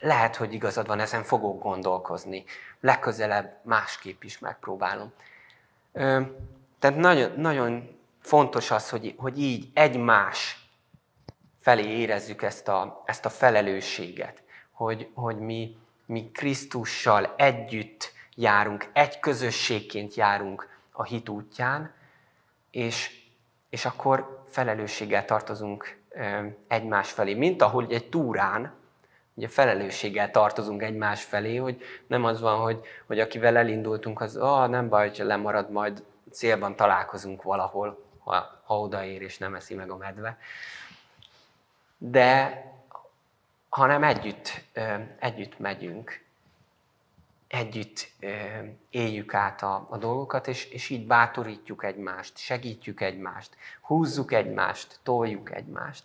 Lehet, 0.00 0.36
hogy 0.36 0.52
igazad 0.52 0.86
van, 0.86 1.00
ezen 1.00 1.22
fogok 1.22 1.62
gondolkozni. 1.62 2.44
Legközelebb 2.80 3.58
másképp 3.62 4.22
is 4.22 4.38
megpróbálom. 4.38 5.12
Ö, 5.92 6.20
tehát 6.78 6.96
nagyon, 6.96 7.32
nagyon 7.36 7.98
fontos 8.20 8.70
az, 8.70 8.90
hogy, 8.90 9.14
hogy 9.18 9.38
így 9.38 9.70
egymás 9.74 10.68
felé 11.60 11.98
érezzük 11.98 12.42
ezt 12.42 12.68
a, 12.68 13.02
ezt 13.06 13.24
a 13.24 13.30
felelősséget, 13.30 14.42
hogy, 14.82 15.08
hogy 15.14 15.38
mi, 15.38 15.76
mi 16.06 16.30
Krisztussal 16.32 17.34
együtt 17.36 18.12
járunk, 18.34 18.88
egy 18.92 19.20
közösségként 19.20 20.14
járunk 20.14 20.68
a 20.92 21.04
hit 21.04 21.28
útján, 21.28 21.92
és, 22.70 23.20
és 23.68 23.84
akkor 23.84 24.44
felelősséggel 24.48 25.24
tartozunk 25.24 26.00
egymás 26.68 27.10
felé, 27.10 27.34
mint 27.34 27.62
ahogy 27.62 27.92
egy 27.92 28.08
túrán, 28.08 28.72
ugye 29.34 29.48
felelősséggel 29.48 30.30
tartozunk 30.30 30.82
egymás 30.82 31.24
felé, 31.24 31.56
hogy 31.56 31.82
nem 32.06 32.24
az 32.24 32.40
van, 32.40 32.60
hogy, 32.60 32.80
hogy 33.06 33.20
akivel 33.20 33.56
elindultunk, 33.56 34.20
az 34.20 34.36
ah, 34.36 34.68
nem 34.68 34.88
baj, 34.88 35.08
hogy 35.08 35.26
lemarad, 35.26 35.70
majd 35.70 36.04
célban 36.30 36.76
találkozunk 36.76 37.42
valahol, 37.42 38.04
ha, 38.18 38.60
ha 38.64 38.80
odaér 38.80 39.22
és 39.22 39.38
nem 39.38 39.54
eszi 39.54 39.74
meg 39.74 39.90
a 39.90 39.96
medve. 39.96 40.38
De 41.98 42.62
hanem 43.72 44.02
együtt, 44.02 44.64
együtt 45.18 45.58
megyünk, 45.58 46.24
együtt 47.48 48.08
éljük 48.90 49.34
át 49.34 49.62
a, 49.62 49.86
a 49.90 49.96
dolgokat, 49.96 50.48
és, 50.48 50.64
és 50.64 50.88
így 50.88 51.06
bátorítjuk 51.06 51.84
egymást, 51.84 52.38
segítjük 52.38 53.00
egymást, 53.00 53.56
húzzuk 53.80 54.32
egymást, 54.32 54.98
toljuk 55.02 55.54
egymást. 55.54 56.04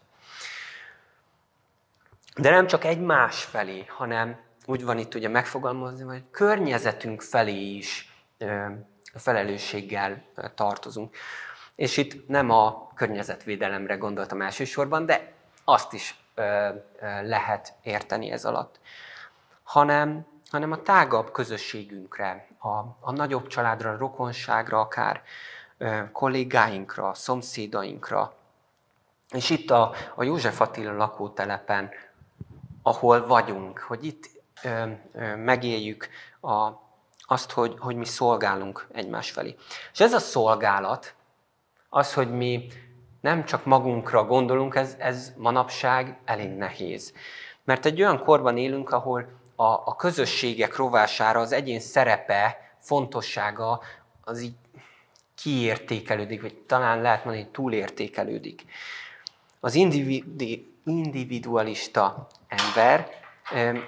De 2.35 2.49
nem 2.49 2.67
csak 2.67 2.83
egymás 2.83 3.43
felé, 3.43 3.85
hanem 3.87 4.39
úgy 4.65 4.83
van 4.83 4.97
itt 4.97 5.15
ugye 5.15 5.29
megfogalmazni, 5.29 6.03
hogy 6.03 6.23
környezetünk 6.31 7.21
felé 7.21 7.75
is 7.75 8.13
felelősséggel 9.13 10.23
tartozunk. 10.55 11.15
És 11.75 11.97
itt 11.97 12.27
nem 12.27 12.49
a 12.49 12.91
környezetvédelemre 12.93 13.95
gondoltam 13.95 14.41
elsősorban, 14.41 15.05
de 15.05 15.33
azt 15.63 15.93
is 15.93 16.15
lehet 17.23 17.73
érteni 17.83 18.31
ez 18.31 18.45
alatt, 18.45 18.79
hanem, 19.63 20.25
hanem 20.49 20.71
a 20.71 20.81
tágabb 20.81 21.31
közösségünkre, 21.31 22.47
a, 22.59 22.67
a 22.99 23.11
nagyobb 23.11 23.47
családra, 23.47 23.91
a 23.91 23.97
rokonságra, 23.97 24.79
akár 24.79 25.21
kollégáinkra, 26.11 27.13
szomszédainkra. 27.13 28.33
És 29.31 29.49
itt 29.49 29.71
a, 29.71 29.93
a 30.15 30.23
József 30.23 30.61
Attila 30.61 30.93
lakótelepen 30.93 31.89
ahol 32.87 33.27
vagyunk, 33.27 33.79
hogy 33.79 34.05
itt 34.05 34.29
ö, 34.63 34.91
ö, 35.13 35.35
megéljük 35.35 36.09
a, 36.41 36.69
azt, 37.21 37.51
hogy, 37.51 37.75
hogy 37.79 37.95
mi 37.95 38.05
szolgálunk 38.05 38.87
egymás 38.91 39.31
felé. 39.31 39.55
És 39.93 39.99
ez 39.99 40.13
a 40.13 40.19
szolgálat, 40.19 41.13
az, 41.89 42.13
hogy 42.13 42.31
mi 42.31 42.67
nem 43.21 43.45
csak 43.45 43.65
magunkra 43.65 44.25
gondolunk, 44.25 44.75
ez, 44.75 44.95
ez 44.99 45.33
manapság 45.37 46.17
elég 46.25 46.49
nehéz. 46.49 47.13
Mert 47.63 47.85
egy 47.85 48.01
olyan 48.01 48.23
korban 48.23 48.57
élünk, 48.57 48.89
ahol 48.89 49.27
a, 49.55 49.63
a 49.63 49.95
közösségek 49.95 50.75
rovására 50.75 51.39
az 51.39 51.51
egyén 51.51 51.79
szerepe, 51.79 52.71
fontossága 52.79 53.81
az 54.23 54.41
így 54.41 54.55
kiértékelődik, 55.35 56.41
vagy 56.41 56.55
talán 56.55 57.01
lehet 57.01 57.23
mondani, 57.23 57.43
hogy 57.43 57.53
túlértékelődik. 57.53 58.65
Az 59.59 59.75
individualista 60.83 62.27
ember 62.47 63.09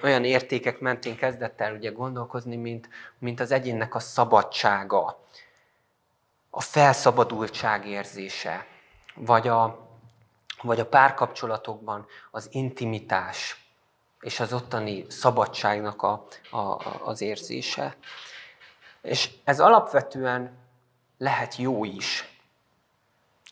olyan 0.04 0.24
értékek 0.24 0.80
mentén 0.80 1.16
kezdett 1.16 1.62
el 1.62 1.74
ugye 1.74 1.90
gondolkozni, 1.90 2.56
mint, 2.56 2.90
mint 3.20 3.40
az 3.40 3.52
egyénnek 3.52 3.96
a 3.96 4.00
szabadsága, 4.00 5.24
a 6.50 6.62
felszabadultság 6.62 7.88
érzése, 7.88 8.66
vagy 9.20 9.48
a, 9.48 9.88
vagy 10.62 10.80
a 10.80 10.86
párkapcsolatokban 10.86 12.06
az 12.32 12.48
intimitás 12.52 13.64
és 14.22 14.40
az 14.40 14.54
ottani 14.54 15.06
szabadságnak 15.10 16.02
a, 16.02 16.26
a, 16.52 16.78
az 17.04 17.22
érzése. 17.22 17.96
És 19.02 19.30
ez 19.44 19.60
alapvetően 19.60 20.58
lehet 21.18 21.56
jó 21.56 21.86
is, 21.86 22.40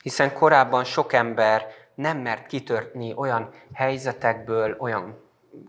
hiszen 0.02 0.34
korábban 0.34 0.84
sok 0.84 1.14
ember 1.14 1.74
nem 1.96 2.18
mert 2.18 2.48
kitörni 2.48 3.14
olyan 3.16 3.54
helyzetekből, 3.74 4.76
olyan 4.80 5.20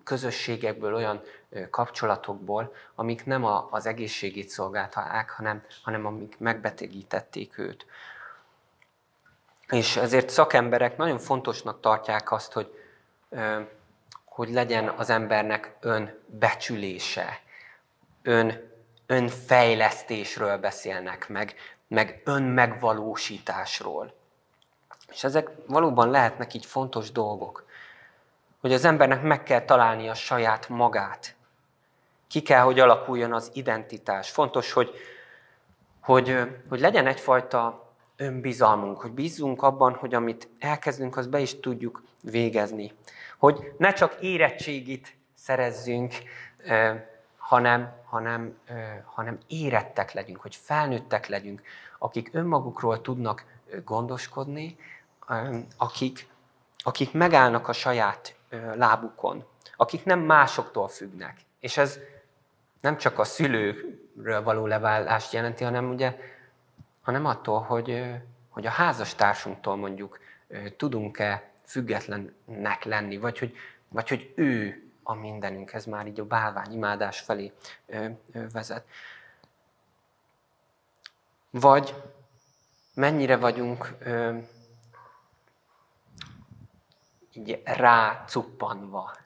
közösségekből, 0.04 0.94
olyan 0.94 1.22
kapcsolatokból, 1.70 2.74
amik 2.94 3.24
nem 3.24 3.44
az 3.70 3.86
egészségét 3.86 4.48
szolgálták, 4.48 5.30
hanem, 5.30 5.62
hanem 5.82 6.06
amik 6.06 6.38
megbetegítették 6.38 7.58
őt. 7.58 7.86
És 9.70 9.96
ezért 9.96 10.30
szakemberek 10.30 10.96
nagyon 10.96 11.18
fontosnak 11.18 11.80
tartják 11.80 12.32
azt, 12.32 12.52
hogy, 12.52 12.74
hogy 14.24 14.50
legyen 14.50 14.88
az 14.88 15.10
embernek 15.10 15.76
önbecsülése, 15.80 17.40
ön, 18.22 18.72
önfejlesztésről 19.06 20.56
beszélnek 20.58 21.28
meg, 21.28 21.54
meg 21.88 22.22
önmegvalósításról. 22.24 24.14
És 25.10 25.24
ezek 25.24 25.50
valóban 25.66 26.10
lehetnek 26.10 26.54
így 26.54 26.66
fontos 26.66 27.12
dolgok, 27.12 27.66
hogy 28.60 28.72
az 28.72 28.84
embernek 28.84 29.22
meg 29.22 29.42
kell 29.42 29.64
találni 29.64 30.08
a 30.08 30.14
saját 30.14 30.68
magát. 30.68 31.34
Ki 32.28 32.42
kell, 32.42 32.62
hogy 32.62 32.80
alakuljon 32.80 33.32
az 33.32 33.50
identitás. 33.52 34.30
Fontos, 34.30 34.72
hogy, 34.72 34.94
hogy, 36.00 36.38
hogy 36.68 36.80
legyen 36.80 37.06
egyfajta 37.06 37.87
önbizalmunk, 38.20 39.00
hogy 39.00 39.10
bízzunk 39.10 39.62
abban, 39.62 39.94
hogy 39.94 40.14
amit 40.14 40.48
elkezdünk, 40.58 41.16
az 41.16 41.26
be 41.26 41.38
is 41.38 41.60
tudjuk 41.60 42.02
végezni. 42.22 42.92
Hogy 43.38 43.72
ne 43.76 43.92
csak 43.92 44.16
érettségit 44.20 45.16
szerezzünk, 45.34 46.14
hanem, 47.36 47.92
hanem, 48.04 48.58
hanem 49.04 49.38
érettek 49.46 50.12
legyünk, 50.12 50.40
hogy 50.40 50.56
felnőttek 50.56 51.26
legyünk, 51.26 51.62
akik 51.98 52.28
önmagukról 52.32 53.00
tudnak 53.00 53.44
gondoskodni, 53.84 54.76
akik, 55.76 56.28
akik 56.78 57.12
megállnak 57.12 57.68
a 57.68 57.72
saját 57.72 58.34
lábukon, 58.74 59.44
akik 59.76 60.04
nem 60.04 60.20
másoktól 60.20 60.88
függnek. 60.88 61.40
És 61.60 61.76
ez 61.76 61.98
nem 62.80 62.96
csak 62.96 63.18
a 63.18 63.24
szülőről 63.24 64.42
való 64.42 64.66
leválást 64.66 65.32
jelenti, 65.32 65.64
hanem 65.64 65.90
ugye, 65.90 66.16
hanem 67.08 67.26
attól, 67.26 67.60
hogy, 67.60 68.14
hogy 68.48 68.66
a 68.66 68.70
házastársunktól 68.70 69.76
mondjuk 69.76 70.18
tudunk-e 70.76 71.50
függetlennek 71.64 72.84
lenni, 72.84 73.16
vagy 73.16 73.38
hogy 73.38 73.56
vagy 73.88 74.08
hogy 74.08 74.32
ő 74.34 74.82
a 75.02 75.14
mindenünk, 75.14 75.72
ez 75.72 75.84
már 75.84 76.06
így 76.06 76.20
a 76.20 76.24
bálványimádás 76.24 77.20
felé 77.20 77.52
vezet. 78.52 78.86
Vagy 81.50 81.94
mennyire 82.94 83.36
vagyunk 83.36 83.94
ö, 83.98 84.36
így 87.32 87.62
rácuppanva 87.64 89.16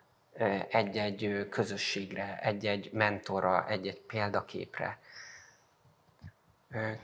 egy-egy 0.68 1.48
közösségre, 1.50 2.38
egy-egy 2.42 2.92
mentorra, 2.92 3.68
egy-egy 3.68 4.00
példaképre. 4.00 4.98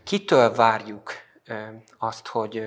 Kitől 0.03 0.55
várjuk 0.55 1.13
azt, 1.99 2.27
hogy, 2.27 2.67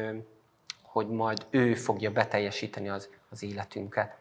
hogy 0.81 1.09
majd 1.09 1.45
ő 1.49 1.75
fogja 1.75 2.11
beteljesíteni 2.11 2.89
az, 2.89 3.09
az 3.29 3.43
életünket? 3.43 4.15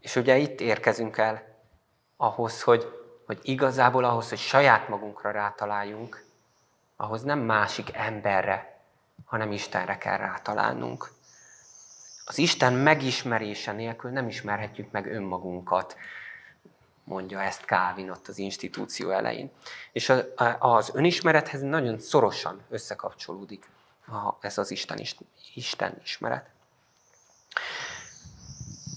És 0.00 0.16
ugye 0.16 0.36
itt 0.36 0.60
érkezünk 0.60 1.16
el 1.16 1.42
ahhoz, 2.16 2.62
hogy, 2.62 2.86
hogy 3.26 3.38
igazából 3.42 4.04
ahhoz, 4.04 4.28
hogy 4.28 4.38
saját 4.38 4.88
magunkra 4.88 5.30
rátaláljunk, 5.30 6.24
ahhoz 6.96 7.22
nem 7.22 7.38
másik 7.38 7.90
emberre, 7.92 8.80
hanem 9.24 9.52
Istenre 9.52 9.98
kell 9.98 10.16
rátalálnunk. 10.16 11.10
Az 12.24 12.38
Isten 12.38 12.72
megismerése 12.72 13.72
nélkül 13.72 14.10
nem 14.10 14.28
ismerhetjük 14.28 14.90
meg 14.90 15.06
önmagunkat, 15.06 15.96
mondja 17.04 17.42
ezt 17.42 17.64
Calvin 17.64 18.10
ott 18.10 18.28
az 18.28 18.38
institúció 18.38 19.10
elején. 19.10 19.50
És 19.92 20.12
az 20.58 20.90
önismerethez 20.94 21.60
nagyon 21.60 21.98
szorosan 21.98 22.62
összekapcsolódik 22.68 23.70
ez 24.40 24.58
az 24.58 24.70
Isten, 24.70 24.98
Isten 25.54 26.00
ismeret. 26.02 26.46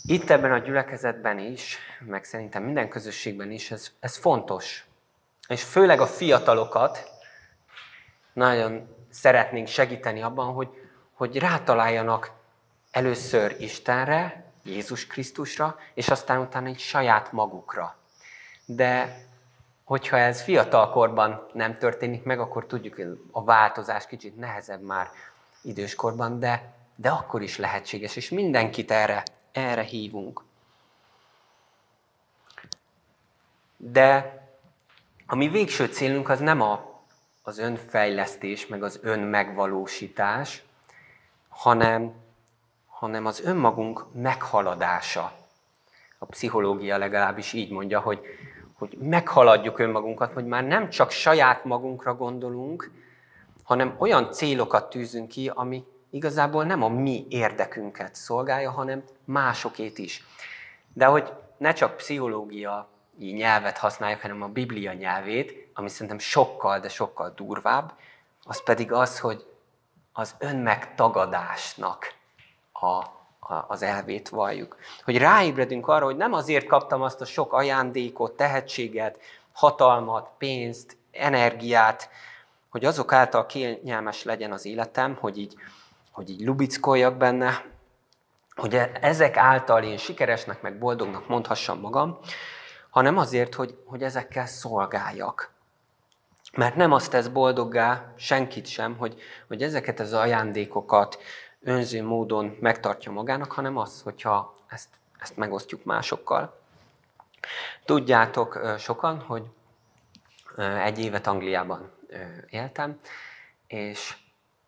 Itt 0.05 0.29
ebben 0.29 0.51
a 0.51 0.57
gyülekezetben 0.57 1.39
is, 1.39 1.77
meg 2.00 2.24
szerintem 2.24 2.63
minden 2.63 2.89
közösségben 2.89 3.51
is, 3.51 3.71
ez, 3.71 3.91
ez 4.00 4.17
fontos. 4.17 4.85
És 5.47 5.63
főleg 5.63 6.00
a 6.00 6.07
fiatalokat 6.07 7.12
nagyon 8.33 8.95
szeretnénk 9.09 9.67
segíteni 9.67 10.21
abban, 10.21 10.53
hogy, 10.53 10.69
hogy 11.13 11.38
rátaláljanak 11.38 12.31
először 12.91 13.55
Istenre, 13.59 14.44
Jézus 14.65 15.07
Krisztusra, 15.07 15.79
és 15.93 16.07
aztán 16.07 16.39
utána 16.39 16.67
egy 16.67 16.79
saját 16.79 17.31
magukra. 17.31 17.98
De 18.65 19.24
hogyha 19.84 20.17
ez 20.17 20.41
fiatalkorban 20.41 21.48
nem 21.53 21.77
történik 21.77 22.24
meg, 22.24 22.39
akkor 22.39 22.65
tudjuk, 22.65 22.95
hogy 22.95 23.19
a 23.31 23.43
változás 23.43 24.07
kicsit 24.07 24.38
nehezebb 24.38 24.81
már 24.81 25.10
időskorban, 25.62 26.39
de, 26.39 26.74
de 26.95 27.10
akkor 27.10 27.41
is 27.41 27.57
lehetséges, 27.57 28.15
és 28.15 28.29
mindenkit 28.29 28.91
erre, 28.91 29.24
erre 29.51 29.81
hívunk. 29.81 30.43
De 33.77 34.39
a 35.25 35.36
mi 35.36 35.48
végső 35.48 35.86
célunk 35.86 36.29
az 36.29 36.39
nem 36.39 36.62
a, 36.62 37.01
az 37.41 37.57
önfejlesztés, 37.57 38.67
meg 38.67 38.84
az 38.84 39.00
önmegvalósítás, 39.01 40.63
hanem 41.50 42.13
hanem 43.05 43.25
az 43.25 43.41
önmagunk 43.41 44.05
meghaladása. 44.13 45.31
A 46.17 46.25
pszichológia 46.25 46.97
legalábbis 46.97 47.53
így 47.53 47.71
mondja, 47.71 48.00
hogy, 48.00 48.19
hogy 48.77 48.97
meghaladjuk 49.00 49.79
önmagunkat, 49.79 50.33
hogy 50.33 50.45
már 50.45 50.63
nem 50.63 50.89
csak 50.89 51.12
saját 51.12 51.65
magunkra 51.65 52.15
gondolunk, 52.15 52.91
hanem 53.63 53.95
olyan 53.97 54.31
célokat 54.31 54.89
tűzünk 54.89 55.27
ki, 55.27 55.51
ami 55.53 55.83
igazából 56.09 56.63
nem 56.63 56.83
a 56.83 56.88
mi 56.88 57.25
érdekünket 57.29 58.15
szolgálja, 58.15 58.71
hanem 58.71 59.03
másokét 59.25 59.97
is. 59.97 60.24
De 60.93 61.05
hogy 61.05 61.33
ne 61.57 61.74
csak 61.74 61.97
pszichológia 61.97 62.89
nyelvet 63.17 63.77
használjuk, 63.77 64.22
hanem 64.22 64.41
a 64.41 64.48
Biblia 64.48 64.94
nyelvét, 64.94 65.70
ami 65.74 65.89
szerintem 65.89 66.20
sokkal, 66.20 66.79
de 66.79 66.89
sokkal 66.89 67.33
durvább, 67.35 67.94
az 68.44 68.63
pedig 68.63 68.91
az, 68.91 69.20
hogy 69.20 69.46
az 70.13 70.35
önmegtagadásnak 70.39 72.14
a, 72.79 72.85
a, 73.53 73.66
az 73.68 73.81
elvét 73.81 74.29
valljuk. 74.29 74.77
Hogy 75.03 75.18
ráébredünk 75.18 75.88
arra, 75.88 76.05
hogy 76.05 76.18
nem 76.18 76.33
azért 76.33 76.68
kaptam 76.68 77.01
azt 77.01 77.22
a 77.22 77.25
sok 77.25 77.53
ajándékot, 77.53 78.35
tehetséget, 78.35 79.20
hatalmat, 79.53 80.29
pénzt, 80.38 80.98
energiát, 81.11 82.09
hogy 82.70 82.85
azok 82.85 83.14
által 83.14 83.46
kényelmes 83.46 84.24
legyen 84.24 84.51
az 84.51 84.66
életem, 84.66 85.18
hogy 85.20 85.38
így, 85.38 85.55
hogy 86.11 86.29
így 86.29 86.46
lubickoljak 86.46 87.18
benne, 87.18 87.66
hogy 88.55 88.75
ezek 89.01 89.38
által 89.38 89.83
én 89.83 89.98
sikeresnek, 89.98 90.61
meg 90.61 90.77
boldognak 90.77 91.27
mondhassam 91.27 91.79
magam, 91.79 92.20
hanem 92.90 93.18
azért, 93.18 93.53
hogy, 93.55 93.77
hogy 93.85 94.03
ezekkel 94.03 94.46
szolgáljak. 94.46 95.53
Mert 96.53 96.75
nem 96.75 96.92
azt 96.92 97.11
tesz 97.11 97.27
boldoggá 97.27 98.14
senkit 98.16 98.68
sem, 98.68 98.98
hogy, 98.98 99.22
hogy 99.48 99.61
ezeket 99.61 100.00
az 100.00 100.14
ajándékokat, 100.14 101.18
önző 101.65 102.03
módon 102.03 102.57
megtartja 102.59 103.11
magának, 103.11 103.51
hanem 103.51 103.77
az, 103.77 104.01
hogyha 104.01 104.55
ezt, 104.67 104.89
ezt 105.19 105.37
megosztjuk 105.37 105.83
másokkal. 105.83 106.59
Tudjátok 107.85 108.75
sokan, 108.77 109.19
hogy 109.19 109.43
egy 110.83 110.99
évet 110.99 111.27
Angliában 111.27 111.91
éltem, 112.49 112.99
és, 113.67 114.17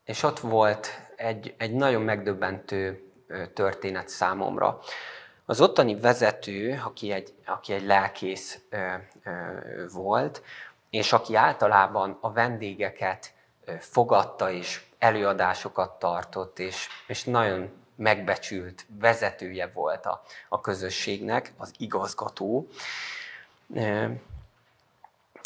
és 0.03 0.23
ott 0.23 0.39
volt 0.39 0.87
egy, 1.15 1.55
egy 1.57 1.73
nagyon 1.73 2.01
megdöbbentő 2.01 3.11
történet 3.53 4.09
számomra. 4.09 4.79
Az 5.45 5.61
ottani 5.61 5.99
vezető, 5.99 6.81
aki 6.85 7.11
egy, 7.11 7.33
aki 7.45 7.73
egy 7.73 7.85
lelkész 7.85 8.61
volt, 9.93 10.41
és 10.89 11.13
aki 11.13 11.35
általában 11.35 12.17
a 12.21 12.31
vendégeket 12.31 13.33
fogadta 13.79 14.51
és 14.51 14.86
előadásokat 14.99 15.99
tartott, 15.99 16.59
és, 16.59 16.87
és 17.07 17.23
nagyon 17.23 17.69
megbecsült 17.95 18.85
vezetője 18.99 19.71
volt 19.73 20.05
a, 20.05 20.21
a 20.49 20.61
közösségnek, 20.61 21.53
az 21.57 21.71
igazgató. 21.77 22.67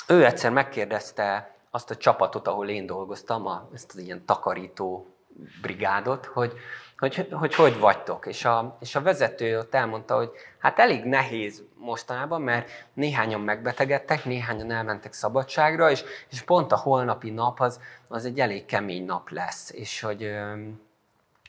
Ő 0.07 0.25
egyszer 0.25 0.51
megkérdezte 0.51 1.55
azt 1.69 1.89
a 1.89 1.97
csapatot, 1.97 2.47
ahol 2.47 2.69
én 2.69 2.85
dolgoztam, 2.85 3.47
a, 3.47 3.69
ezt 3.73 3.91
az 3.91 3.97
ilyen 3.97 4.25
takarító 4.25 5.15
brigádot, 5.61 6.25
hogy, 6.25 6.53
hogy, 7.01 7.27
hogy 7.31 7.55
hogy 7.55 7.79
vagytok. 7.79 8.25
És 8.25 8.45
a, 8.45 8.77
és 8.79 8.95
a 8.95 9.01
vezető 9.01 9.57
ott 9.57 9.73
elmondta, 9.73 10.15
hogy 10.15 10.31
hát 10.59 10.79
elég 10.79 11.03
nehéz 11.03 11.63
mostanában, 11.77 12.41
mert 12.41 12.87
néhányan 12.93 13.41
megbetegedtek, 13.41 14.25
néhányan 14.25 14.71
elmentek 14.71 15.13
szabadságra, 15.13 15.91
és, 15.91 16.03
és 16.29 16.41
pont 16.41 16.71
a 16.71 16.77
holnapi 16.77 17.29
nap 17.29 17.59
az, 17.59 17.79
az 18.07 18.25
egy 18.25 18.39
elég 18.39 18.65
kemény 18.65 19.05
nap 19.05 19.29
lesz. 19.29 19.71
És 19.71 20.01
hogy 20.01 20.31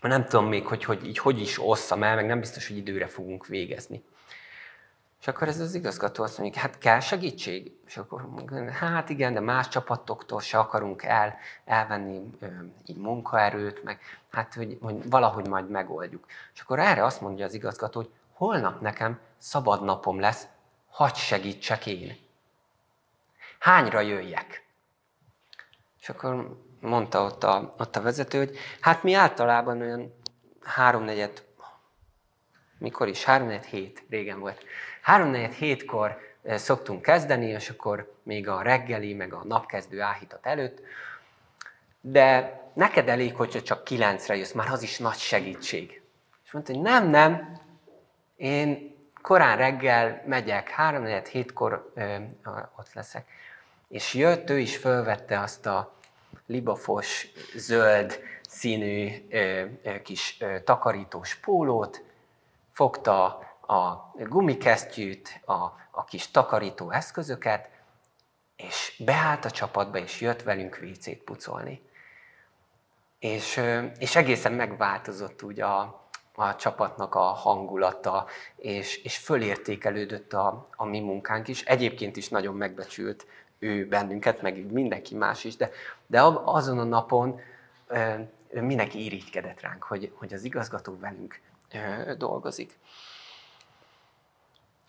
nem 0.00 0.24
tudom 0.24 0.46
még, 0.46 0.66
hogy, 0.66 0.84
hogy 0.84 1.06
így 1.06 1.18
hogy 1.18 1.40
is 1.40 1.58
osszam 1.66 2.02
el, 2.02 2.14
meg 2.14 2.26
nem 2.26 2.40
biztos, 2.40 2.68
hogy 2.68 2.76
időre 2.76 3.06
fogunk 3.06 3.46
végezni. 3.46 4.02
És 5.22 5.28
akkor 5.28 5.48
ez 5.48 5.60
az 5.60 5.74
igazgató 5.74 6.22
azt 6.22 6.38
mondja, 6.38 6.60
hát 6.60 6.78
kell 6.78 7.00
segítség? 7.00 7.72
És 7.86 7.96
akkor 7.96 8.24
hát 8.70 9.08
igen, 9.08 9.34
de 9.34 9.40
más 9.40 9.68
csapatoktól 9.68 10.40
se 10.40 10.58
akarunk 10.58 11.02
el, 11.02 11.36
elvenni 11.64 12.30
ö, 12.40 12.46
így 12.84 12.96
munkaerőt, 12.96 13.82
meg 13.82 14.00
hát, 14.30 14.54
hogy, 14.54 14.78
hogy 14.80 15.10
valahogy 15.10 15.48
majd 15.48 15.68
megoldjuk. 15.68 16.26
És 16.54 16.60
akkor 16.60 16.78
erre 16.78 17.04
azt 17.04 17.20
mondja 17.20 17.44
az 17.44 17.54
igazgató, 17.54 18.00
hogy 18.00 18.10
holnap 18.32 18.80
nekem 18.80 19.18
szabad 19.38 19.84
napom 19.84 20.20
lesz, 20.20 20.46
hagy 20.90 21.14
segítsek 21.14 21.86
én. 21.86 22.16
Hányra 23.58 24.00
jöjjek? 24.00 24.66
És 26.00 26.08
akkor 26.08 26.58
mondta 26.80 27.22
ott 27.24 27.44
a, 27.44 27.74
ott 27.78 27.96
a 27.96 28.02
vezető, 28.02 28.38
hogy 28.38 28.56
hát 28.80 29.02
mi 29.02 29.14
általában 29.14 29.80
olyan 29.80 30.14
háromnegyed, 30.62 31.44
mikor 32.78 33.08
is, 33.08 33.24
háromnegyed 33.24 33.64
hét, 33.64 34.04
régen 34.08 34.40
volt, 34.40 34.64
háromnegyed 35.02 35.52
hétkor 35.52 36.18
eh, 36.42 36.58
szoktunk 36.58 37.02
kezdeni, 37.02 37.46
és 37.46 37.70
akkor 37.70 38.14
még 38.22 38.48
a 38.48 38.62
reggeli, 38.62 39.14
meg 39.14 39.32
a 39.32 39.44
napkezdő 39.44 40.00
áhítat 40.00 40.46
előtt, 40.46 40.80
de 42.00 42.60
neked 42.74 43.08
elég, 43.08 43.34
hogyha 43.34 43.62
csak 43.62 43.84
kilencre 43.84 44.36
jössz, 44.36 44.52
már 44.52 44.70
az 44.70 44.82
is 44.82 44.98
nagy 44.98 45.18
segítség. 45.18 46.02
És 46.44 46.52
mondta, 46.52 46.72
hogy 46.72 46.82
nem, 46.82 47.08
nem, 47.08 47.60
én 48.36 48.96
korán 49.22 49.56
reggel 49.56 50.22
megyek, 50.26 50.68
háromnegyed 50.68 51.26
hétkor 51.26 51.92
ö, 51.94 52.16
ott 52.76 52.92
leszek. 52.92 53.28
És 53.88 54.14
jött, 54.14 54.50
ő 54.50 54.58
is 54.58 54.76
fölvette 54.76 55.40
azt 55.40 55.66
a 55.66 55.94
libafos, 56.46 57.26
zöld 57.54 58.20
színű 58.48 59.26
ö, 59.30 59.64
ö, 59.82 60.02
kis 60.02 60.36
ö, 60.40 60.60
takarítós 60.60 61.34
pólót, 61.34 62.02
fogta 62.72 63.46
a 63.72 64.12
gumikesztyűt, 64.28 65.40
a, 65.44 65.52
a 65.90 66.04
kis 66.04 66.30
takarító 66.30 66.90
eszközöket, 66.90 67.70
és 68.56 69.02
beállt 69.04 69.44
a 69.44 69.50
csapatba, 69.50 69.98
és 69.98 70.20
jött 70.20 70.42
velünk 70.42 70.76
vécét 70.76 71.22
pucolni. 71.22 71.82
És, 73.18 73.60
és 73.98 74.16
egészen 74.16 74.52
megváltozott 74.52 75.42
úgy 75.42 75.60
a, 75.60 76.00
a 76.34 76.56
csapatnak 76.56 77.14
a 77.14 77.20
hangulata, 77.20 78.26
és, 78.56 78.96
és 78.96 79.16
fölértékelődött 79.16 80.32
a, 80.32 80.68
a 80.76 80.84
mi 80.84 81.00
munkánk 81.00 81.48
is. 81.48 81.62
Egyébként 81.62 82.16
is 82.16 82.28
nagyon 82.28 82.54
megbecsült 82.54 83.26
ő 83.58 83.86
bennünket, 83.88 84.42
meg 84.42 84.72
mindenki 84.72 85.14
más 85.14 85.44
is, 85.44 85.56
de, 85.56 85.70
de 86.06 86.20
azon 86.44 86.78
a 86.78 86.84
napon 86.84 87.40
mindenki 88.50 89.04
irigykedett 89.04 89.60
ránk, 89.60 89.82
hogy, 89.82 90.12
hogy 90.14 90.32
az 90.32 90.44
igazgató 90.44 90.98
velünk 90.98 91.40
dolgozik. 92.18 92.78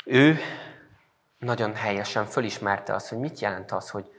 Ő 0.04 0.40
nagyon 1.38 1.76
helyesen 1.76 2.26
fölismerte 2.26 2.94
azt, 2.94 3.10
hogy 3.10 3.18
mit 3.18 3.40
jelent 3.40 3.72
az, 3.72 3.90
hogy, 3.90 4.12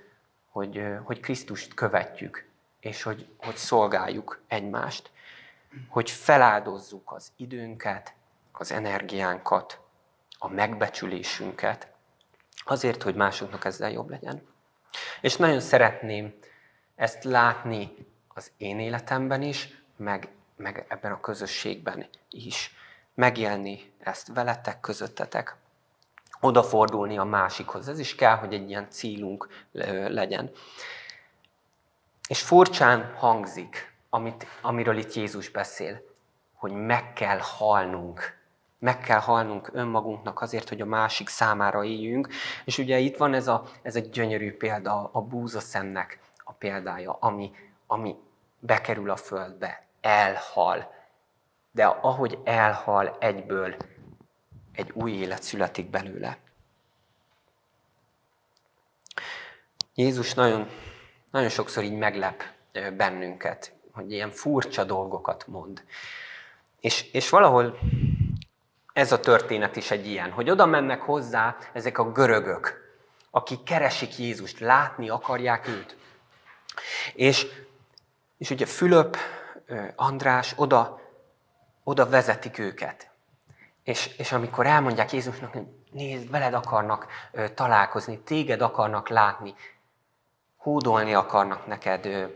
hogy, 0.51 0.85
hogy 1.05 1.21
Krisztust 1.21 1.75
követjük, 1.75 2.47
és 2.81 3.03
hogy, 3.03 3.29
hogy 3.37 3.57
szolgáljuk 3.57 4.41
egymást, 4.49 5.11
hogy 5.89 6.11
feláldozzuk 6.11 7.13
az 7.13 7.33
időnket, 7.37 8.15
az 8.53 8.73
energiánkat, 8.73 9.81
a 10.39 10.49
megbecsülésünket, 10.49 11.89
azért, 12.65 13.03
hogy 13.03 13.15
másoknak 13.15 13.65
ezzel 13.65 13.91
jobb 13.91 14.11
legyen. 14.11 14.43
És 15.21 15.37
nagyon 15.37 15.61
szeretném 15.61 16.35
ezt 16.97 17.25
látni 17.25 17.95
az 18.29 18.51
én 18.57 18.79
életemben 18.79 19.43
is, 19.43 19.83
meg, 19.97 20.29
meg 20.57 20.85
ebben 20.89 21.13
a 21.13 21.21
közösségben 21.21 22.07
is. 22.31 22.75
Megélni 23.15 23.93
ezt 23.99 24.29
veletek, 24.33 24.81
közöttetek, 24.81 25.57
odafordulni 26.45 27.19
a 27.19 27.25
másikhoz. 27.25 27.89
Ez 27.89 27.99
is 27.99 28.15
kell, 28.15 28.37
hogy 28.37 28.55
egy 28.55 28.69
ilyen 28.69 28.87
célunk 28.91 29.49
legyen. 30.09 30.51
És 32.29 32.43
furcsán 32.43 33.15
hangzik, 33.17 33.93
amit, 34.11 34.47
amiről 34.63 34.97
itt 34.97 35.13
Jézus 35.13 35.49
beszél, 35.49 36.03
hogy 36.55 36.73
meg 36.73 37.13
kell 37.13 37.39
halnunk. 37.39 38.43
Meg 38.79 39.01
kell 39.01 39.19
halnunk 39.19 39.71
önmagunknak 39.73 40.41
azért, 40.41 40.69
hogy 40.69 40.81
a 40.81 40.87
másik 40.87 41.29
számára 41.29 41.85
éljünk. 41.85 42.29
És 42.65 42.79
ugye 42.79 42.99
itt 42.99 43.17
van 43.17 43.35
ez 43.35 43.49
a, 43.49 43.65
ez 43.83 43.97
a 43.97 44.01
gyönyörű 44.01 44.57
példa, 44.57 45.11
a 45.13 45.21
búzaszemnek 45.21 46.19
a 46.45 46.53
példája, 46.53 47.17
ami, 47.21 47.53
ami 47.87 48.17
bekerül 48.59 49.11
a 49.11 49.17
földbe, 49.17 49.87
elhal. 50.01 50.93
De 51.71 51.85
ahogy 51.85 52.39
elhal 52.45 53.17
egyből, 53.21 53.77
egy 54.75 54.91
új 54.93 55.13
élet 55.13 55.43
születik 55.43 55.91
belőle. 55.91 56.39
Jézus 59.95 60.35
nagyon, 60.35 60.69
nagyon 61.31 61.49
sokszor 61.49 61.83
így 61.83 61.99
meglep 61.99 62.43
bennünket, 62.97 63.73
hogy 63.93 64.13
ilyen 64.13 64.31
furcsa 64.31 64.85
dolgokat 64.85 65.47
mond. 65.47 65.85
És, 66.81 67.13
és 67.13 67.29
valahol 67.29 67.79
ez 68.93 69.13
a 69.13 69.21
történet 69.21 69.77
is 69.77 69.91
egy 69.91 70.07
ilyen, 70.07 70.31
hogy 70.31 70.51
oda 70.51 70.67
mennek 70.67 71.01
hozzá 71.01 71.57
ezek 71.73 71.99
a 71.99 72.13
görögök, 72.13 72.83
akik 73.31 73.63
keresik 73.63 74.19
Jézust, 74.19 74.59
látni 74.61 75.09
akarják 75.09 75.69
őt. 75.69 75.97
És, 77.15 77.47
és 78.39 78.51
ugye 78.51 78.67
Fülöp, 78.67 79.17
András 79.97 80.53
oda, 80.57 81.01
oda 81.85 82.09
vezetik 82.09 82.59
őket. 82.59 83.11
És, 83.85 84.15
és 84.19 84.33
amikor 84.33 84.67
elmondják 84.67 85.13
Jézusnak, 85.13 85.53
hogy 85.53 85.67
nézd, 85.91 86.31
veled 86.31 86.55
akarnak 86.55 87.07
találkozni, 87.55 88.19
téged 88.19 88.61
akarnak 88.61 89.09
látni, 89.09 89.55
hódolni 90.57 91.15
akarnak 91.15 91.67
neked, 91.67 92.31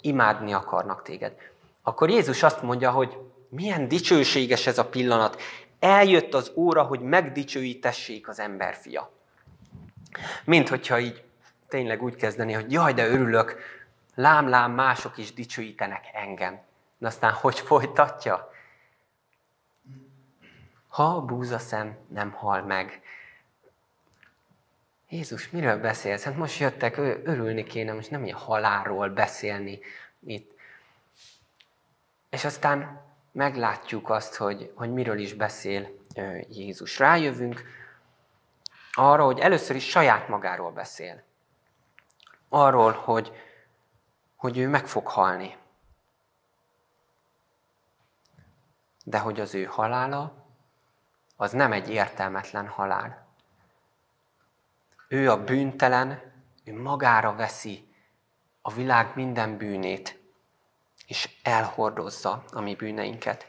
imádni 0.00 0.52
akarnak 0.52 1.02
téged, 1.02 1.32
akkor 1.82 2.10
Jézus 2.10 2.42
azt 2.42 2.62
mondja, 2.62 2.90
hogy 2.90 3.18
milyen 3.48 3.88
dicsőséges 3.88 4.66
ez 4.66 4.78
a 4.78 4.88
pillanat. 4.88 5.40
Eljött 5.78 6.34
az 6.34 6.52
óra, 6.54 6.82
hogy 6.82 7.00
megdicsőítessék 7.00 8.28
az 8.28 8.38
emberfia. 8.40 9.10
Mint 10.44 10.68
hogyha 10.68 10.98
így 10.98 11.24
tényleg 11.68 12.02
úgy 12.02 12.16
kezdeni, 12.16 12.52
hogy 12.52 12.72
jaj, 12.72 12.92
de 12.92 13.06
örülök, 13.06 13.56
lám-lám, 14.14 14.72
mások 14.72 15.18
is 15.18 15.34
dicsőítenek 15.34 16.04
engem. 16.12 16.60
De 16.98 17.06
aztán 17.06 17.32
hogy 17.32 17.58
folytatja? 17.58 18.50
Ha 20.88 21.04
a 21.04 21.24
búzaszem 21.24 21.96
nem 22.08 22.30
hal 22.30 22.62
meg, 22.62 23.02
Jézus, 25.08 25.50
miről 25.50 25.80
beszélsz? 25.80 26.22
Hát 26.24 26.36
most 26.36 26.58
jöttek, 26.58 26.96
örülni 27.24 27.64
kéne, 27.64 27.92
most 27.92 28.10
nem 28.10 28.24
ilyen 28.24 28.36
halálról 28.36 29.08
beszélni 29.08 29.80
itt. 30.26 30.58
És 32.30 32.44
aztán 32.44 33.00
meglátjuk 33.32 34.10
azt, 34.10 34.34
hogy, 34.34 34.72
hogy 34.74 34.92
miről 34.92 35.18
is 35.18 35.34
beszél 35.34 35.88
Jézus. 36.48 36.98
Rájövünk 36.98 37.62
arra, 38.92 39.24
hogy 39.24 39.38
először 39.38 39.76
is 39.76 39.88
saját 39.88 40.28
magáról 40.28 40.70
beszél. 40.70 41.22
Arról, 42.48 42.92
hogy, 42.92 43.32
hogy 44.36 44.58
ő 44.58 44.68
meg 44.68 44.86
fog 44.86 45.06
halni. 45.06 45.56
De 49.04 49.18
hogy 49.18 49.40
az 49.40 49.54
ő 49.54 49.64
halála, 49.64 50.37
az 51.40 51.52
nem 51.52 51.72
egy 51.72 51.90
értelmetlen 51.90 52.68
halál. 52.68 53.26
Ő 55.08 55.30
a 55.30 55.44
bűntelen, 55.44 56.20
ő 56.64 56.80
magára 56.80 57.34
veszi 57.34 57.94
a 58.62 58.72
világ 58.72 59.12
minden 59.14 59.56
bűnét, 59.56 60.18
és 61.06 61.36
elhordozza 61.42 62.44
a 62.52 62.60
mi 62.60 62.74
bűneinket. 62.74 63.48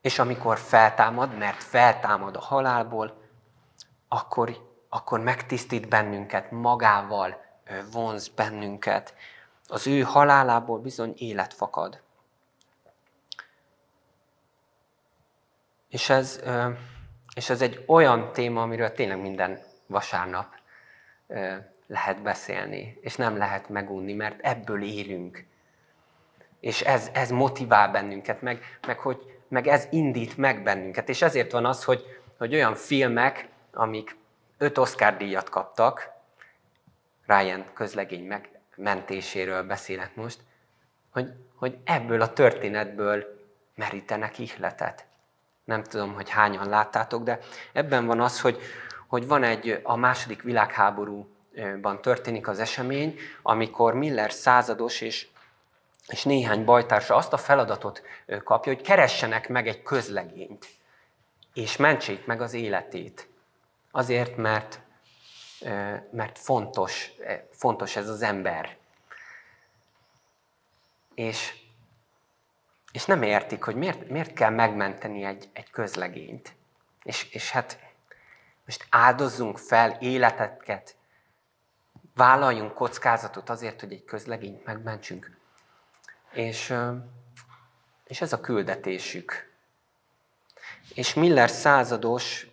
És 0.00 0.18
amikor 0.18 0.58
feltámad, 0.58 1.36
mert 1.36 1.62
feltámad 1.62 2.36
a 2.36 2.40
halálból, 2.40 3.22
akkor, 4.08 4.56
akkor 4.88 5.20
megtisztít 5.20 5.88
bennünket, 5.88 6.50
magával 6.50 7.44
vonz 7.92 8.28
bennünket. 8.28 9.14
Az 9.66 9.86
ő 9.86 10.00
halálából 10.00 10.78
bizony 10.78 11.14
élet 11.16 11.54
fakad. 11.54 12.02
És 15.88 16.10
ez, 16.10 16.42
és 17.34 17.50
ez 17.50 17.62
egy 17.62 17.84
olyan 17.86 18.32
téma, 18.32 18.62
amiről 18.62 18.92
tényleg 18.92 19.20
minden 19.20 19.58
vasárnap 19.86 20.46
lehet 21.86 22.22
beszélni, 22.22 22.98
és 23.00 23.16
nem 23.16 23.36
lehet 23.36 23.68
megunni, 23.68 24.12
mert 24.12 24.40
ebből 24.40 24.82
élünk. 24.82 25.44
És 26.60 26.80
ez, 26.80 27.10
ez 27.12 27.30
motivál 27.30 27.90
bennünket, 27.90 28.42
meg, 28.42 28.78
meg, 28.86 28.98
hogy, 28.98 29.40
meg 29.48 29.66
ez 29.66 29.86
indít 29.90 30.36
meg 30.36 30.62
bennünket. 30.62 31.08
És 31.08 31.22
ezért 31.22 31.52
van 31.52 31.66
az, 31.66 31.84
hogy, 31.84 32.04
hogy 32.38 32.54
olyan 32.54 32.74
filmek, 32.74 33.48
amik 33.72 34.16
öt 34.58 34.78
Oscar 34.78 35.16
díjat 35.16 35.48
kaptak, 35.48 36.10
Ryan 37.26 37.64
közlegény 37.74 38.26
megmentéséről 38.26 39.62
beszélek 39.62 40.14
most, 40.14 40.40
hogy, 41.10 41.32
hogy 41.54 41.78
ebből 41.84 42.20
a 42.20 42.32
történetből 42.32 43.24
merítenek 43.74 44.38
ihletet. 44.38 45.06
Nem 45.68 45.82
tudom, 45.82 46.14
hogy 46.14 46.30
hányan 46.30 46.68
láttátok, 46.68 47.22
de 47.22 47.38
ebben 47.72 48.06
van 48.06 48.20
az, 48.20 48.40
hogy, 48.40 48.60
hogy 49.06 49.26
van 49.26 49.42
egy, 49.42 49.80
a 49.82 49.96
második 49.96 50.42
világháborúban 50.42 52.02
történik 52.02 52.48
az 52.48 52.58
esemény, 52.58 53.18
amikor 53.42 53.94
Miller 53.94 54.32
százados 54.32 55.00
és, 55.00 55.28
és 56.06 56.22
néhány 56.24 56.64
bajtársa 56.64 57.16
azt 57.16 57.32
a 57.32 57.36
feladatot 57.36 58.02
kapja, 58.44 58.72
hogy 58.72 58.82
keressenek 58.82 59.48
meg 59.48 59.68
egy 59.68 59.82
közlegényt, 59.82 60.66
és 61.54 61.76
mentsék 61.76 62.26
meg 62.26 62.40
az 62.40 62.54
életét. 62.54 63.28
Azért, 63.90 64.36
mert, 64.36 64.80
mert 66.10 66.38
fontos, 66.38 67.10
fontos 67.50 67.96
ez 67.96 68.08
az 68.08 68.22
ember. 68.22 68.76
És, 71.14 71.54
és 72.98 73.04
nem 73.04 73.22
értik, 73.22 73.62
hogy 73.62 73.74
miért, 73.74 74.08
miért 74.08 74.32
kell 74.32 74.50
megmenteni 74.50 75.24
egy, 75.24 75.48
egy 75.52 75.70
közlegényt. 75.70 76.52
És, 77.02 77.28
és 77.30 77.50
hát 77.50 77.78
most 78.64 78.86
áldozzunk 78.90 79.58
fel 79.58 79.96
életeket, 80.00 80.96
vállaljunk 82.14 82.74
kockázatot 82.74 83.50
azért, 83.50 83.80
hogy 83.80 83.92
egy 83.92 84.04
közlegényt 84.04 84.64
megmentsünk. 84.64 85.36
És, 86.32 86.74
és 88.06 88.20
ez 88.20 88.32
a 88.32 88.40
küldetésük. 88.40 89.52
És 90.94 91.14
Miller 91.14 91.50
százados 91.50 92.46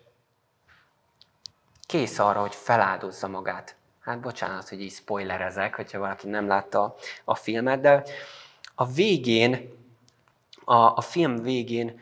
kész 1.88 2.20
arra, 2.20 2.42
hogy 2.42 2.56
feláldozza 2.56 3.28
magát. 3.28 3.76
Hát 4.00 4.20
bocsánat, 4.20 4.70
hogy 4.70 4.82
így 4.82 4.94
spoilerezek, 4.94 5.76
hogyha 5.76 6.00
valaki 6.00 6.28
nem 6.28 6.48
látta 6.48 6.96
a 7.24 7.36
filmet, 7.36 7.82
de 7.82 8.04
a 8.76 8.86
végén, 8.86 9.84
a, 10.66 10.76
a 10.76 11.02
film 11.02 11.42
végén 11.42 12.02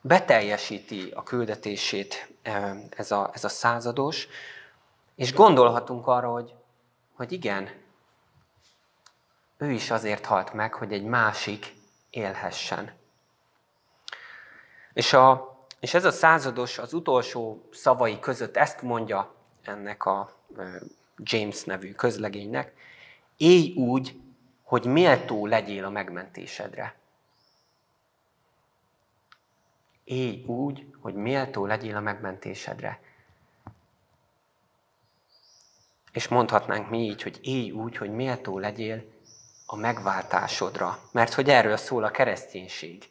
beteljesíti 0.00 1.10
a 1.14 1.22
küldetését 1.22 2.32
ez 2.90 3.10
a, 3.10 3.30
ez 3.32 3.44
a 3.44 3.48
százados, 3.48 4.28
és 5.14 5.32
gondolhatunk 5.32 6.06
arra, 6.06 6.30
hogy, 6.30 6.54
hogy 7.14 7.32
igen, 7.32 7.70
ő 9.58 9.70
is 9.70 9.90
azért 9.90 10.26
halt 10.26 10.52
meg, 10.52 10.74
hogy 10.74 10.92
egy 10.92 11.04
másik 11.04 11.74
élhessen. 12.10 12.92
És, 14.92 15.12
a, 15.12 15.56
és 15.80 15.94
ez 15.94 16.04
a 16.04 16.10
százados 16.10 16.78
az 16.78 16.92
utolsó 16.92 17.68
szavai 17.72 18.18
között 18.18 18.56
ezt 18.56 18.82
mondja 18.82 19.34
ennek 19.62 20.04
a 20.04 20.32
James 21.16 21.64
nevű 21.64 21.92
közlegénynek, 21.92 22.72
élj 23.36 23.74
úgy, 23.74 24.20
hogy 24.62 24.84
méltó 24.84 25.46
legyél 25.46 25.84
a 25.84 25.90
megmentésedre. 25.90 26.94
Élj 30.04 30.44
úgy, 30.46 30.86
hogy 31.00 31.14
méltó 31.14 31.66
legyél 31.66 31.96
a 31.96 32.00
megmentésedre. 32.00 33.00
És 36.12 36.28
mondhatnánk 36.28 36.90
mi 36.90 36.98
így, 36.98 37.22
hogy 37.22 37.38
élj 37.42 37.70
úgy, 37.70 37.96
hogy 37.96 38.10
méltó 38.10 38.58
legyél 38.58 39.04
a 39.66 39.76
megváltásodra. 39.76 40.98
Mert 41.12 41.34
hogy 41.34 41.50
erről 41.50 41.76
szól 41.76 42.04
a 42.04 42.10
kereszténység. 42.10 43.08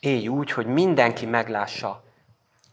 Élj 0.00 0.28
úgy, 0.28 0.50
hogy 0.50 0.66
mindenki 0.66 1.26
meglássa 1.26 2.04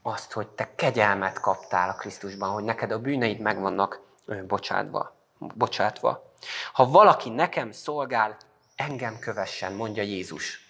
azt, 0.02 0.32
hogy 0.32 0.48
te 0.48 0.76
kegyelmet 0.76 1.40
kaptál 1.40 1.90
a 1.90 1.94
Krisztusban, 1.96 2.50
hogy 2.50 2.64
neked 2.64 2.92
a 2.92 3.00
bűneid 3.00 3.40
meg 3.40 3.60
vannak 3.60 4.02
bocsátva. 4.48 5.16
bocsátva. 5.38 6.34
Ha 6.74 6.90
valaki 6.90 7.30
nekem 7.30 7.72
szolgál, 7.72 8.38
engem 8.76 9.20
kövessen, 9.20 9.74
mondja 9.74 10.04
Jézus. 10.04 10.67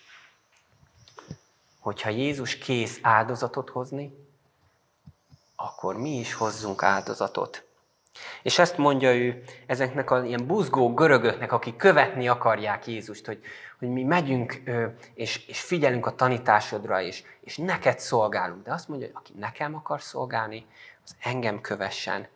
Hogyha 1.87 2.09
Jézus 2.09 2.57
kész 2.57 2.99
áldozatot 3.01 3.69
hozni, 3.69 4.27
akkor 5.55 5.97
mi 5.97 6.09
is 6.09 6.33
hozzunk 6.33 6.83
áldozatot. 6.83 7.65
És 8.43 8.59
ezt 8.59 8.77
mondja 8.77 9.15
ő 9.15 9.43
ezeknek 9.65 10.11
az 10.11 10.23
ilyen 10.23 10.47
buzgó 10.47 10.93
görögöknek, 10.93 11.51
akik 11.51 11.75
követni 11.75 12.27
akarják 12.27 12.87
Jézust, 12.87 13.25
hogy, 13.25 13.41
hogy 13.79 13.87
mi 13.87 14.03
megyünk 14.03 14.61
és, 15.13 15.47
és 15.47 15.61
figyelünk 15.61 16.05
a 16.05 16.15
tanításodra, 16.15 17.01
és, 17.01 17.23
és 17.41 17.57
neked 17.57 17.99
szolgálunk. 17.99 18.63
De 18.63 18.73
azt 18.73 18.87
mondja, 18.87 19.07
hogy 19.07 19.15
aki 19.15 19.33
nekem 19.39 19.75
akar 19.75 20.01
szolgálni, 20.01 20.65
az 21.05 21.15
engem 21.19 21.61
kövessen. 21.61 22.27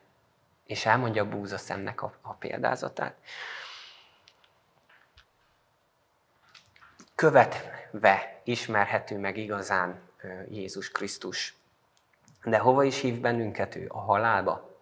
És 0.65 0.85
elmondja 0.85 1.23
a 1.23 1.29
búza 1.29 1.57
szemnek 1.57 2.01
a, 2.01 2.13
a 2.21 2.33
példázatát. 2.33 3.15
Követve 7.21 8.41
ismerhető 8.43 9.17
meg 9.17 9.37
igazán 9.37 9.99
Jézus 10.49 10.91
Krisztus. 10.91 11.55
De 12.43 12.57
hova 12.57 12.83
is 12.83 12.99
hív 12.99 13.19
bennünket 13.19 13.75
ő? 13.75 13.85
A 13.89 13.99
halálba 13.99 14.77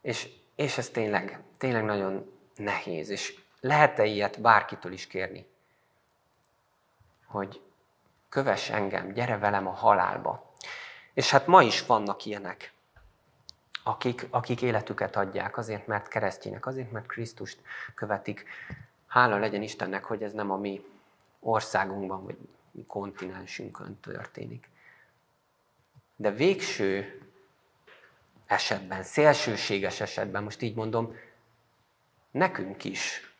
és, 0.00 0.28
és 0.54 0.78
ez 0.78 0.88
tényleg, 0.88 1.40
tényleg 1.58 1.84
nagyon 1.84 2.32
nehéz, 2.56 3.08
és 3.08 3.40
lehet-e 3.60 4.04
ilyet 4.04 4.40
bárkitől 4.40 4.92
is 4.92 5.06
kérni? 5.06 5.46
Hogy 7.26 7.62
kövess 8.28 8.70
engem, 8.70 9.12
gyere 9.12 9.38
velem 9.38 9.66
a 9.66 9.72
halálba. 9.72 10.54
És 11.14 11.30
hát 11.30 11.46
ma 11.46 11.62
is 11.62 11.86
vannak 11.86 12.24
ilyenek, 12.24 12.72
akik, 13.82 14.26
akik 14.30 14.62
életüket 14.62 15.16
adják 15.16 15.56
azért, 15.56 15.86
mert 15.86 16.08
keresztjének, 16.08 16.66
azért, 16.66 16.90
mert 16.90 17.06
Krisztust 17.06 17.58
követik. 17.94 18.44
Hála 19.06 19.38
legyen 19.38 19.62
Istennek, 19.62 20.04
hogy 20.04 20.22
ez 20.22 20.32
nem 20.32 20.50
a 20.50 20.56
mi 20.56 20.84
országunkban, 21.40 22.24
vagy 22.24 22.36
mi 22.70 22.84
kontinensünkön 22.86 24.00
történik. 24.00 24.68
De 26.16 26.30
végső 26.30 27.22
esetben, 28.46 29.02
szélsőséges 29.02 30.00
esetben, 30.00 30.42
most 30.42 30.62
így 30.62 30.74
mondom, 30.74 31.16
nekünk 32.30 32.84
is 32.84 33.34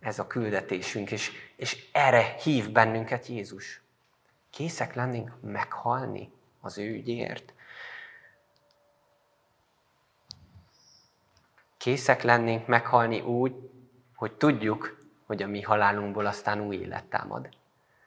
ez 0.00 0.18
a 0.18 0.26
küldetésünk, 0.26 1.10
és, 1.10 1.30
és 1.56 1.88
erre 1.92 2.22
hív 2.22 2.70
bennünket 2.70 3.26
Jézus. 3.26 3.80
Készek 4.50 4.94
lennénk 4.94 5.40
meghalni 5.40 6.32
az 6.60 6.78
ő 6.78 6.92
ügyért. 6.92 7.52
Készek 11.76 12.22
lennénk 12.22 12.66
meghalni 12.66 13.20
úgy, 13.20 13.70
hogy 14.14 14.32
tudjuk, 14.32 15.01
hogy 15.32 15.42
a 15.42 15.46
mi 15.46 15.60
halálunkból 15.60 16.26
aztán 16.26 16.60
új 16.60 16.76
élet 16.76 17.04
támad. 17.04 17.48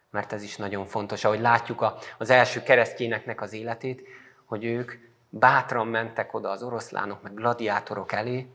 Mert 0.10 0.34
ez 0.34 0.44
is 0.44 0.56
nagyon 0.56 0.86
fontos, 0.86 1.24
ahogy 1.24 1.40
látjuk 1.40 1.94
az 2.18 2.30
első 2.30 2.64
keresztjéneknek 2.64 3.42
az 3.42 3.54
életét, 3.54 4.08
hogy 4.46 4.64
ők 4.64 4.92
bátran 5.30 5.88
mentek 5.88 6.34
oda 6.34 6.50
az 6.50 6.64
oroszlánok, 6.64 7.22
meg 7.22 7.34
gladiátorok 7.34 8.12
elé, 8.12 8.48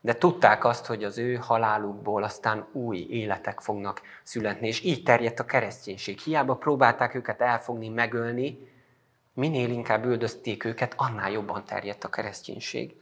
de 0.00 0.14
tudták 0.14 0.64
azt, 0.64 0.86
hogy 0.86 1.04
az 1.04 1.18
ő 1.18 1.34
halálukból 1.34 2.22
aztán 2.22 2.66
új 2.72 3.06
életek 3.10 3.60
fognak 3.60 4.02
születni, 4.22 4.66
és 4.66 4.84
így 4.84 5.02
terjedt 5.02 5.40
a 5.40 5.44
kereszténység. 5.44 6.18
Hiába 6.18 6.54
próbálták 6.54 7.14
őket 7.14 7.40
elfogni, 7.40 7.88
megölni, 7.88 8.68
minél 9.34 9.70
inkább 9.70 10.04
üldözték 10.04 10.64
őket, 10.64 10.94
annál 10.96 11.30
jobban 11.30 11.64
terjedt 11.64 12.04
a 12.04 12.10
kereszténység. 12.10 12.94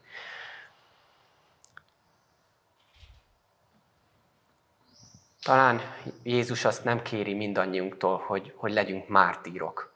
Talán 5.43 5.81
Jézus 6.23 6.65
azt 6.65 6.85
nem 6.85 7.03
kéri 7.03 7.35
mindannyiunktól, 7.35 8.23
hogy, 8.27 8.53
hogy 8.57 8.73
legyünk 8.73 9.09
mártírok 9.09 9.91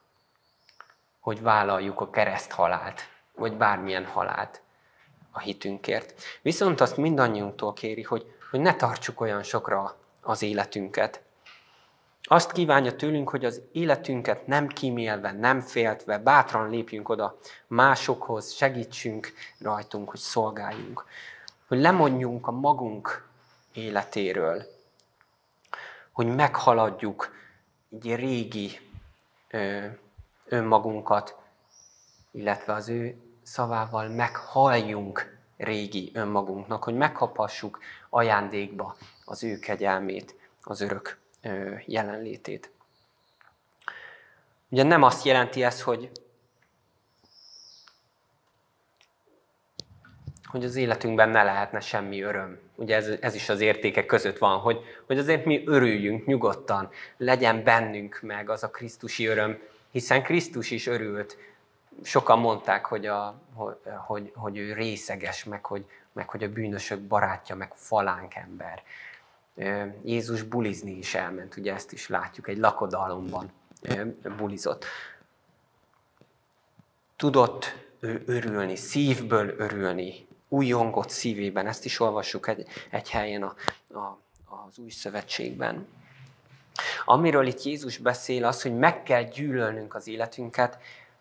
hogy 1.24 1.42
vállaljuk 1.42 2.00
a 2.00 2.10
kereszt 2.10 2.50
halált, 2.50 3.00
vagy 3.34 3.56
bármilyen 3.56 4.04
halált 4.04 4.62
a 5.30 5.38
hitünkért. 5.38 6.14
Viszont 6.42 6.80
azt 6.80 6.96
mindannyiunktól 6.96 7.72
kéri, 7.72 8.02
hogy, 8.02 8.34
hogy 8.50 8.60
ne 8.60 8.74
tartsuk 8.74 9.20
olyan 9.20 9.42
sokra 9.42 9.96
az 10.20 10.42
életünket. 10.42 11.22
Azt 12.22 12.52
kívánja 12.52 12.96
tőlünk, 12.96 13.28
hogy 13.28 13.44
az 13.44 13.60
életünket 13.72 14.46
nem 14.46 14.68
kímélve, 14.68 15.32
nem 15.32 15.60
féltve, 15.60 16.18
bátran 16.18 16.70
lépjünk 16.70 17.08
oda 17.08 17.38
másokhoz, 17.66 18.52
segítsünk 18.52 19.32
rajtunk, 19.58 20.10
hogy 20.10 20.20
szolgáljunk. 20.20 21.04
Hogy 21.68 21.78
lemondjunk 21.78 22.46
a 22.46 22.50
magunk 22.50 23.28
életéről, 23.72 24.66
hogy 26.14 26.34
meghaladjuk 26.34 27.34
egy 27.90 28.14
régi 28.14 28.80
önmagunkat, 30.44 31.36
illetve 32.30 32.72
az 32.72 32.88
ő 32.88 33.16
szavával 33.42 34.08
meghalljunk 34.08 35.38
régi 35.56 36.10
önmagunknak, 36.14 36.84
hogy 36.84 36.94
megkaphassuk 36.94 37.78
ajándékba 38.10 38.96
az 39.24 39.44
ő 39.44 39.58
kegyelmét, 39.58 40.34
az 40.62 40.80
örök 40.80 41.18
jelenlétét. 41.86 42.70
Ugye 44.68 44.82
nem 44.82 45.02
azt 45.02 45.24
jelenti 45.24 45.62
ez, 45.62 45.82
hogy, 45.82 46.10
hogy 50.54 50.64
az 50.64 50.76
életünkben 50.76 51.28
ne 51.28 51.42
lehetne 51.42 51.80
semmi 51.80 52.22
öröm. 52.22 52.58
Ugye 52.74 52.96
ez, 52.96 53.08
ez 53.20 53.34
is 53.34 53.48
az 53.48 53.60
értékek 53.60 54.06
között 54.06 54.38
van, 54.38 54.58
hogy, 54.58 54.80
hogy 55.06 55.18
azért 55.18 55.44
mi 55.44 55.62
örüljünk 55.66 56.26
nyugodtan, 56.26 56.90
legyen 57.16 57.64
bennünk 57.64 58.20
meg 58.22 58.50
az 58.50 58.62
a 58.62 58.70
Krisztusi 58.70 59.26
öröm, 59.26 59.58
hiszen 59.90 60.22
Krisztus 60.22 60.70
is 60.70 60.86
örült. 60.86 61.36
Sokan 62.02 62.38
mondták, 62.38 62.86
hogy, 62.86 63.06
a, 63.06 63.42
hogy, 64.06 64.32
hogy 64.34 64.58
ő 64.58 64.72
részeges, 64.72 65.44
meg 65.44 65.66
hogy, 65.66 65.84
meg 66.12 66.28
hogy 66.28 66.42
a 66.42 66.48
bűnösök 66.48 67.00
barátja, 67.00 67.54
meg 67.54 67.72
falánk 67.74 68.34
ember. 68.34 68.82
Jézus 70.04 70.42
bulizni 70.42 70.96
is 70.96 71.14
elment, 71.14 71.56
ugye 71.56 71.74
ezt 71.74 71.92
is 71.92 72.08
látjuk, 72.08 72.48
egy 72.48 72.58
lakodalomban 72.58 73.52
bulizott. 74.36 74.84
Tudott 77.16 77.74
ő 78.00 78.22
örülni, 78.26 78.76
szívből 78.76 79.54
örülni, 79.58 80.26
újongott 80.54 81.08
szívében, 81.08 81.66
ezt 81.66 81.84
is 81.84 82.00
olvassuk 82.00 82.48
egy, 82.48 82.66
egy 82.90 83.10
helyen 83.10 83.42
a, 83.42 83.54
a, 83.98 84.18
az 84.66 84.78
új 84.78 84.90
szövetségben. 84.90 85.86
Amiről 87.04 87.46
itt 87.46 87.62
Jézus 87.62 87.98
beszél, 87.98 88.44
az, 88.44 88.62
hogy 88.62 88.76
meg 88.76 89.02
kell 89.02 89.22
gyűlölnünk 89.22 89.94
az 89.94 90.08
életünket, 90.08 90.78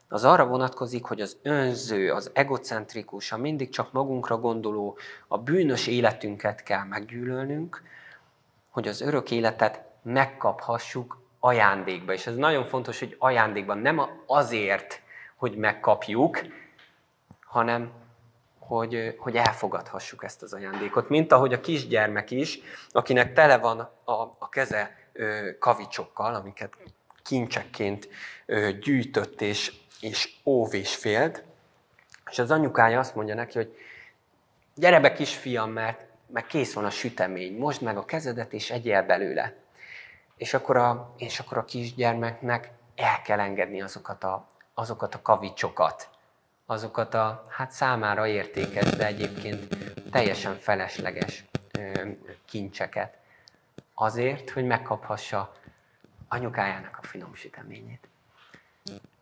az 0.08 0.24
arra 0.24 0.46
vonatkozik, 0.46 1.04
hogy 1.04 1.22
az 1.22 1.38
önző, 1.41 2.12
az 2.12 2.32
egocentrikus, 2.34 3.32
a 3.32 3.38
mindig 3.38 3.69
csak 3.69 3.91
magunkra 3.91 4.38
gondoló, 4.38 4.98
a 5.28 5.38
bűnös 5.38 5.88
életünket 5.88 6.63
kell 6.63 6.84
meggyűlölnünk, 6.84 7.84
hogy 8.69 8.88
az 8.88 9.02
örök 9.02 9.32
életet 9.32 9.82
megkaphassuk 10.04 11.22
ajándékba. 11.39 12.13
És 12.13 12.28
ez 12.28 12.36
nagyon 12.36 12.65
fontos, 12.65 13.00
hogy 13.00 13.15
ajándékban 13.19 13.78
nem 13.78 14.02
azért, 14.26 15.02
hogy 15.36 15.56
megkapjuk, 15.56 16.41
hanem 17.41 17.91
hogy, 18.67 19.15
hogy 19.17 19.36
elfogadhassuk 19.36 20.23
ezt 20.23 20.41
az 20.41 20.54
ajándékot. 20.54 21.10
Mint 21.10 21.32
ahogy 21.32 21.54
a 21.54 21.60
kisgyermek 21.60 22.32
is, 22.32 22.60
akinek 22.91 23.34
tele 23.34 23.58
van 23.58 23.80
a, 24.04 24.12
a 24.38 24.49
keze 24.49 24.97
kavicsokkal, 25.60 26.36
amiket 26.36 26.73
kincsekként 27.23 28.10
gyűjtött 28.82 29.41
és, 29.41 29.73
és 29.99 30.34
óv 30.45 30.73
és 30.73 30.95
félt. 30.95 31.43
És 32.32 32.39
az 32.39 32.52
anyukája 32.52 32.99
azt 32.99 33.15
mondja 33.15 33.36
neki, 33.36 33.58
hogy 33.58 33.78
gyere 34.76 34.99
be 34.99 35.13
kisfiam, 35.13 35.71
mert 35.71 35.99
meg 36.28 36.45
kész 36.45 36.73
van 36.73 36.86
a 36.86 36.89
sütemény, 36.89 37.58
most 37.58 37.82
meg 37.82 37.97
a 37.97 38.06
kezedet, 38.06 38.54
és 38.54 38.71
egyél 38.71 39.04
belőle. 39.04 39.56
És 40.38 40.54
akkor 40.54 40.78
a, 40.78 41.13
és 41.17 41.39
akkor 41.39 41.58
a 41.58 41.65
kisgyermeknek 41.65 42.71
el 42.95 43.21
kell 43.21 43.39
engedni 43.39 43.82
azokat 43.82 44.23
a, 44.23 44.47
azokat 44.73 45.15
a 45.15 45.21
kavicsokat, 45.21 46.10
azokat 46.65 47.13
a 47.13 47.45
hát 47.49 47.71
számára 47.71 48.28
értékes, 48.28 48.89
de 48.89 49.06
egyébként 49.06 49.78
teljesen 50.12 50.56
felesleges 50.56 51.43
kincseket. 52.45 53.17
Azért, 53.93 54.49
hogy 54.49 54.65
megkaphassa 54.65 55.54
anyukájának 56.28 56.97
a 57.02 57.08
finom 57.08 57.34
süteményét. 57.34 58.08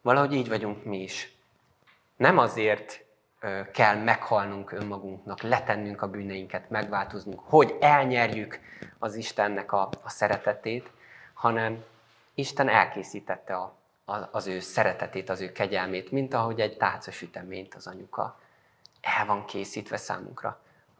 Valahogy 0.01 0.33
így 0.33 0.49
vagyunk 0.49 0.85
mi 0.85 1.01
is. 1.01 1.33
Nem 2.15 2.37
azért 2.37 3.03
kell 3.73 3.95
meghalnunk 3.95 4.71
önmagunknak, 4.71 5.41
letennünk 5.41 6.01
a 6.01 6.09
bűneinket, 6.09 6.69
megváltoznunk, 6.69 7.39
hogy 7.39 7.77
elnyerjük 7.79 8.59
az 8.99 9.15
Istennek 9.15 9.71
a, 9.71 9.89
a 10.03 10.09
szeretetét, 10.09 10.91
hanem 11.33 11.83
Isten 12.33 12.69
elkészítette 12.69 13.55
a, 13.55 13.75
az 14.31 14.47
ő 14.47 14.59
szeretetét, 14.59 15.29
az 15.29 15.41
ő 15.41 15.51
kegyelmét, 15.51 16.11
mint 16.11 16.33
ahogy 16.33 16.59
egy 16.59 16.77
tálca 16.77 17.11
süteményt 17.11 17.75
az 17.75 17.87
anyuka 17.87 18.39
el 19.01 19.25
van 19.25 19.45
készítve 19.45 19.97
számunkra. 19.97 20.49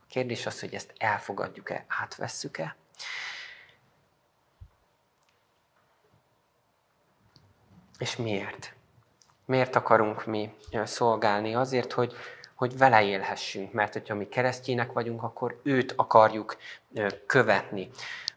A 0.02 0.06
kérdés 0.08 0.46
az, 0.46 0.60
hogy 0.60 0.74
ezt 0.74 0.94
elfogadjuk-e, 0.98 1.86
átvesszük-e. 1.88 2.76
És 7.98 8.16
miért? 8.16 8.74
Miért 9.46 9.76
akarunk 9.76 10.26
mi 10.26 10.54
szolgálni? 10.84 11.56
Azért, 11.56 11.92
hogy, 11.92 12.14
hogy 12.56 12.78
vele 12.78 13.04
élhessünk, 13.04 13.74
mert 13.74 13.94
hogyha 13.94 14.16
mi 14.16 14.28
keresztjének 14.28 14.92
vagyunk, 14.92 15.24
akkor 15.24 15.60
őt 15.64 15.94
akarjuk 15.96 16.58
követni. 17.26 17.90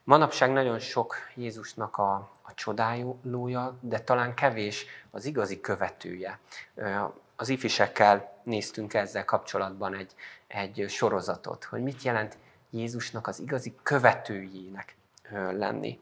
Manapság 0.07 0.53
nagyon 0.53 0.79
sok 0.79 1.17
Jézusnak 1.35 1.97
a, 1.97 2.15
a 2.43 2.55
csodájúja, 2.55 3.79
de 3.81 4.01
talán 4.01 4.35
kevés 4.35 4.87
az 5.11 5.25
igazi 5.25 5.61
követője. 5.61 6.39
Az 7.37 7.49
ifisekkel 7.49 8.41
néztünk 8.43 8.95
ezzel 8.95 9.25
kapcsolatban 9.25 9.95
egy, 9.95 10.15
egy 10.47 10.85
sorozatot, 10.89 11.65
hogy 11.65 11.83
mit 11.83 12.03
jelent 12.03 12.37
Jézusnak 12.71 13.27
az 13.27 13.41
igazi 13.41 13.75
követőjének 13.83 14.97
lenni. 15.31 16.01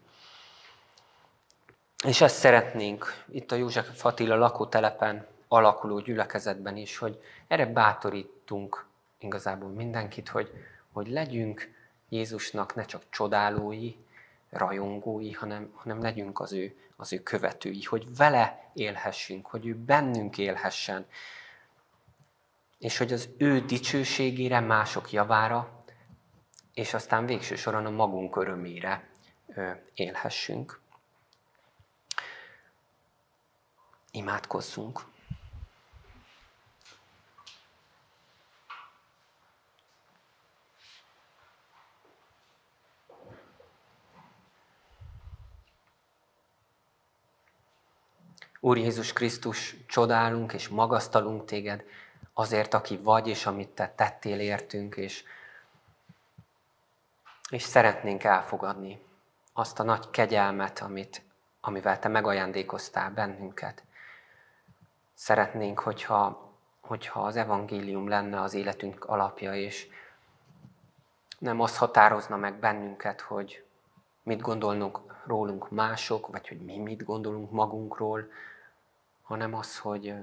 És 2.04 2.20
ezt 2.20 2.36
szeretnénk 2.36 3.24
itt 3.30 3.52
a 3.52 3.56
József 3.56 4.04
Attila 4.04 4.36
lakótelepen 4.36 5.26
alakuló 5.48 5.98
gyülekezetben 6.00 6.76
is, 6.76 6.98
hogy 6.98 7.22
erre 7.48 7.66
bátorítunk 7.66 8.86
igazából 9.18 9.68
mindenkit, 9.68 10.28
hogy, 10.28 10.50
hogy 10.92 11.08
legyünk 11.08 11.71
Jézusnak 12.12 12.75
ne 12.75 12.85
csak 12.85 13.03
csodálói, 13.11 13.94
rajongói, 14.51 15.31
hanem, 15.31 15.72
hanem 15.75 16.03
legyünk 16.03 16.40
az 16.40 16.53
ő, 16.53 16.77
az 16.96 17.12
ő 17.12 17.22
követői, 17.22 17.83
hogy 17.83 18.16
vele 18.16 18.70
élhessünk, 18.75 19.46
hogy 19.46 19.66
ő 19.66 19.75
bennünk 19.75 20.38
élhessen, 20.38 21.07
és 22.79 22.98
hogy 22.98 23.12
az 23.12 23.29
ő 23.38 23.61
dicsőségére, 23.61 24.61
mások 24.61 25.12
javára, 25.12 25.85
és 26.75 26.94
aztán 26.94 27.27
végső 27.27 27.57
soron 27.57 27.87
a 27.87 27.90
magunk 27.90 28.37
örömére 28.37 29.09
élhessünk. 29.94 30.81
Imádkozzunk! 34.11 35.12
Úr 48.64 48.77
Jézus 48.77 49.12
Krisztus, 49.12 49.77
csodálunk 49.87 50.53
és 50.53 50.68
magasztalunk 50.68 51.44
téged 51.44 51.85
azért, 52.33 52.75
aki 52.75 52.96
vagy, 52.96 53.29
és 53.29 53.46
amit 53.46 53.68
te 53.68 53.92
tettél 53.96 54.40
értünk, 54.40 54.96
és, 54.96 55.25
és 57.51 57.62
szeretnénk 57.62 58.25
elfogadni 58.25 59.03
azt 59.53 59.81
a 59.81 59.83
nagy 59.83 60.11
kegyelmet, 60.11 60.79
amit, 60.79 61.22
amivel 61.61 61.98
te 61.98 62.09
megajándékoztál 62.09 63.11
bennünket. 63.11 63.83
Szeretnénk, 65.14 65.79
hogyha, 65.79 66.51
hogyha 66.81 67.22
az 67.22 67.37
evangélium 67.37 68.09
lenne 68.09 68.40
az 68.40 68.55
életünk 68.55 69.05
alapja, 69.05 69.55
és 69.55 69.88
nem 71.38 71.61
az 71.61 71.77
határozna 71.77 72.37
meg 72.37 72.55
bennünket, 72.55 73.20
hogy 73.20 73.64
mit 74.22 74.40
gondolnak 74.40 75.22
rólunk 75.27 75.70
mások, 75.70 76.27
vagy 76.27 76.48
hogy 76.48 76.61
mi 76.61 76.79
mit 76.79 77.05
gondolunk 77.05 77.51
magunkról, 77.51 78.29
hanem 79.22 79.54
az, 79.54 79.78
hogy, 79.78 80.14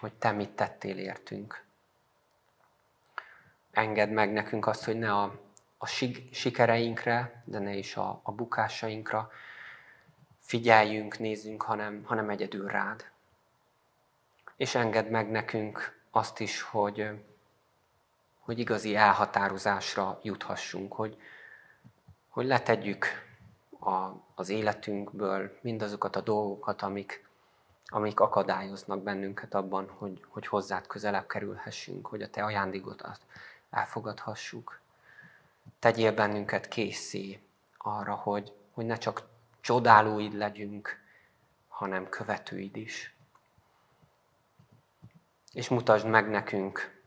hogy 0.00 0.12
te 0.12 0.32
mit 0.32 0.50
tettél 0.50 0.98
értünk. 0.98 1.64
Engedd 3.70 4.08
meg 4.08 4.32
nekünk 4.32 4.66
azt, 4.66 4.84
hogy 4.84 4.98
ne 4.98 5.12
a, 5.12 5.40
a 5.78 5.86
sikereinkre, 6.30 7.42
de 7.44 7.58
ne 7.58 7.74
is 7.74 7.96
a, 7.96 8.20
a 8.22 8.32
bukásainkra 8.32 9.30
figyeljünk, 10.40 11.18
nézzünk, 11.18 11.62
hanem, 11.62 12.02
hanem 12.04 12.30
egyedül 12.30 12.66
rád. 12.66 13.10
És 14.56 14.74
engedd 14.74 15.10
meg 15.10 15.30
nekünk 15.30 16.00
azt 16.10 16.40
is, 16.40 16.62
hogy, 16.62 17.10
hogy 18.38 18.58
igazi 18.58 18.96
elhatározásra 18.96 20.18
juthassunk, 20.22 20.92
hogy, 20.92 21.16
hogy 22.28 22.46
letegyük 22.46 23.06
a, 23.80 24.10
az 24.34 24.48
életünkből 24.48 25.58
mindazokat 25.60 26.16
a 26.16 26.20
dolgokat, 26.20 26.82
amik, 26.82 27.25
amik 27.86 28.20
akadályoznak 28.20 29.02
bennünket 29.02 29.54
abban, 29.54 29.88
hogy, 29.88 30.24
hogy 30.28 30.46
hozzád 30.46 30.86
közelebb 30.86 31.26
kerülhessünk, 31.26 32.06
hogy 32.06 32.22
a 32.22 32.30
te 32.30 32.44
ajándékodat 32.44 33.20
elfogadhassuk. 33.70 34.80
Tegyél 35.78 36.12
bennünket 36.12 36.68
készé 36.68 37.40
arra, 37.78 38.14
hogy, 38.14 38.52
hogy 38.72 38.86
ne 38.86 38.96
csak 38.96 39.22
csodálóid 39.60 40.32
legyünk, 40.32 41.00
hanem 41.68 42.08
követőid 42.08 42.76
is. 42.76 43.14
És 45.52 45.68
mutasd 45.68 46.06
meg 46.06 46.28
nekünk 46.28 47.00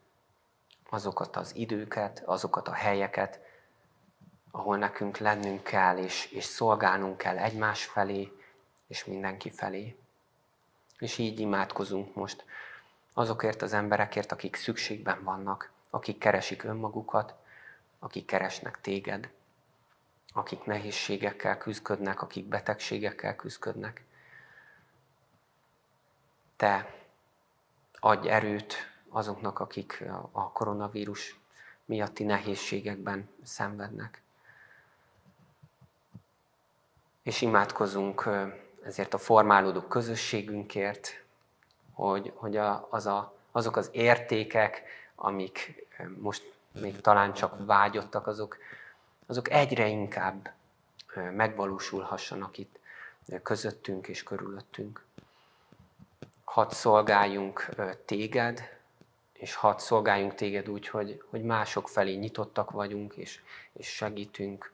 azokat 0.90 1.36
az 1.36 1.56
időket, 1.56 2.22
azokat 2.26 2.68
a 2.68 2.74
helyeket, 2.74 3.40
ahol 4.52 4.78
nekünk 4.78 5.18
lennünk 5.18 5.64
kell, 5.64 5.98
és, 5.98 6.32
és 6.32 6.44
szolgálnunk 6.44 7.18
kell 7.18 7.38
egymás 7.38 7.86
felé, 7.86 8.32
és 8.88 9.06
mindenki 9.06 9.50
felé. 9.50 9.98
És 11.00 11.18
így 11.18 11.40
imádkozunk 11.40 12.16
most 12.16 12.46
azokért 13.14 13.62
az 13.62 13.74
emberekért, 13.74 14.32
akik 14.32 14.56
szükségben 14.56 15.24
vannak, 15.24 15.72
akik 15.90 16.18
keresik 16.18 16.64
önmagukat, 16.64 17.34
akik 18.00 18.26
keresnek 18.26 18.82
téged, 18.82 19.30
akik 20.34 20.64
nehézségekkel 20.64 21.58
küzdködnek, 21.58 22.22
akik 22.22 22.46
betegségekkel 22.46 23.36
küzdködnek. 23.36 24.04
Te 26.56 26.94
adj 28.00 28.30
erőt 28.30 28.76
azoknak, 29.10 29.60
akik 29.60 30.04
a 30.32 30.52
koronavírus 30.52 31.40
miatti 31.86 32.24
nehézségekben 32.24 33.30
szenvednek. 33.44 34.22
És 37.24 37.42
imádkozunk 37.42 38.30
ezért 38.84 39.14
a 39.14 39.18
formálódó 39.18 39.82
közösségünkért, 39.82 41.24
hogy, 41.94 42.32
hogy 42.36 42.58
a, 42.58 42.88
az 42.90 43.06
a, 43.06 43.34
azok 43.52 43.76
az 43.76 43.90
értékek, 43.92 44.84
amik 45.16 45.86
most 46.18 46.54
még 46.72 47.02
talán 47.02 47.34
csak 47.34 47.66
vágyottak, 47.66 48.28
azok, 48.28 48.58
azok 49.26 49.50
egyre 49.50 49.88
inkább 49.88 50.54
megvalósulhassanak 51.16 52.58
itt 52.58 52.80
közöttünk 53.44 54.08
és 54.08 54.24
körülöttünk. 54.24 55.04
Hadd 56.44 56.72
szolgáljunk 56.72 57.70
téged, 58.06 58.78
és 59.34 59.56
hadd 59.56 59.78
szolgáljunk 59.78 60.36
téged 60.36 60.70
úgy, 60.70 60.88
hogy, 60.88 61.24
hogy 61.30 61.44
mások 61.44 61.90
felé 61.90 62.14
nyitottak 62.14 62.72
vagyunk, 62.72 63.14
és, 63.14 63.42
és 63.74 63.88
segítünk, 63.88 64.72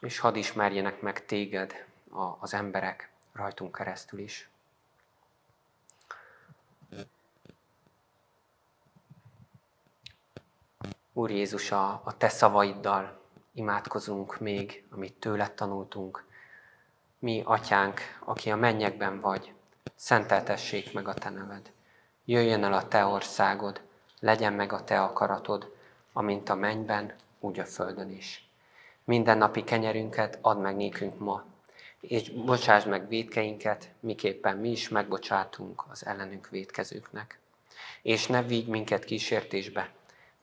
és 0.00 0.18
hadd 0.18 0.34
ismerjenek 0.34 1.00
meg 1.00 1.26
téged, 1.26 1.86
a, 2.14 2.36
az 2.40 2.54
emberek 2.54 3.10
rajtunk 3.32 3.76
keresztül 3.76 4.18
is. 4.18 4.48
Úr 11.12 11.30
Jézus, 11.30 11.70
a, 11.70 12.00
a 12.04 12.16
Te 12.16 12.28
szavaiddal 12.28 13.20
imádkozunk 13.52 14.40
még, 14.40 14.84
amit 14.90 15.14
tőled 15.14 15.52
tanultunk. 15.52 16.24
Mi, 17.18 17.42
Atyánk, 17.44 18.00
aki 18.18 18.50
a 18.50 18.56
mennyekben 18.56 19.20
vagy, 19.20 19.52
szenteltessék 19.94 20.92
meg 20.92 21.08
a 21.08 21.14
Te 21.14 21.30
neved. 21.30 21.72
Jöjjön 22.24 22.64
el 22.64 22.72
a 22.72 22.88
Te 22.88 23.04
országod, 23.04 23.80
legyen 24.20 24.52
meg 24.52 24.72
a 24.72 24.84
Te 24.84 25.02
akaratod, 25.02 25.74
amint 26.12 26.48
a 26.48 26.54
mennyben, 26.54 27.14
úgy 27.40 27.58
a 27.58 27.64
földön 27.64 28.10
is. 28.10 28.48
Minden 29.04 29.38
napi 29.38 29.64
kenyerünket 29.64 30.38
add 30.40 30.58
meg 30.58 30.76
nékünk 30.76 31.18
ma, 31.18 31.44
és 32.08 32.30
bocsáss 32.30 32.84
meg 32.84 33.08
védkeinket, 33.08 33.90
miképpen 34.00 34.56
mi 34.56 34.70
is 34.70 34.88
megbocsátunk 34.88 35.84
az 35.90 36.06
ellenünk 36.06 36.48
védkezőknek. 36.48 37.38
És 38.02 38.26
ne 38.26 38.42
vigy 38.42 38.66
minket 38.66 39.04
kísértésbe, 39.04 39.92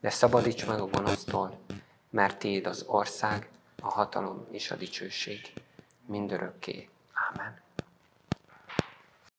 de 0.00 0.10
szabadíts 0.10 0.66
meg 0.66 0.80
a 0.80 0.86
gonosztól, 0.86 1.58
mert 2.10 2.38
Téd 2.38 2.66
az 2.66 2.84
ország, 2.86 3.48
a 3.82 3.90
hatalom 3.90 4.46
és 4.50 4.70
a 4.70 4.76
dicsőség 4.76 5.52
mindörökké. 6.06 6.88
Amen. 7.30 7.61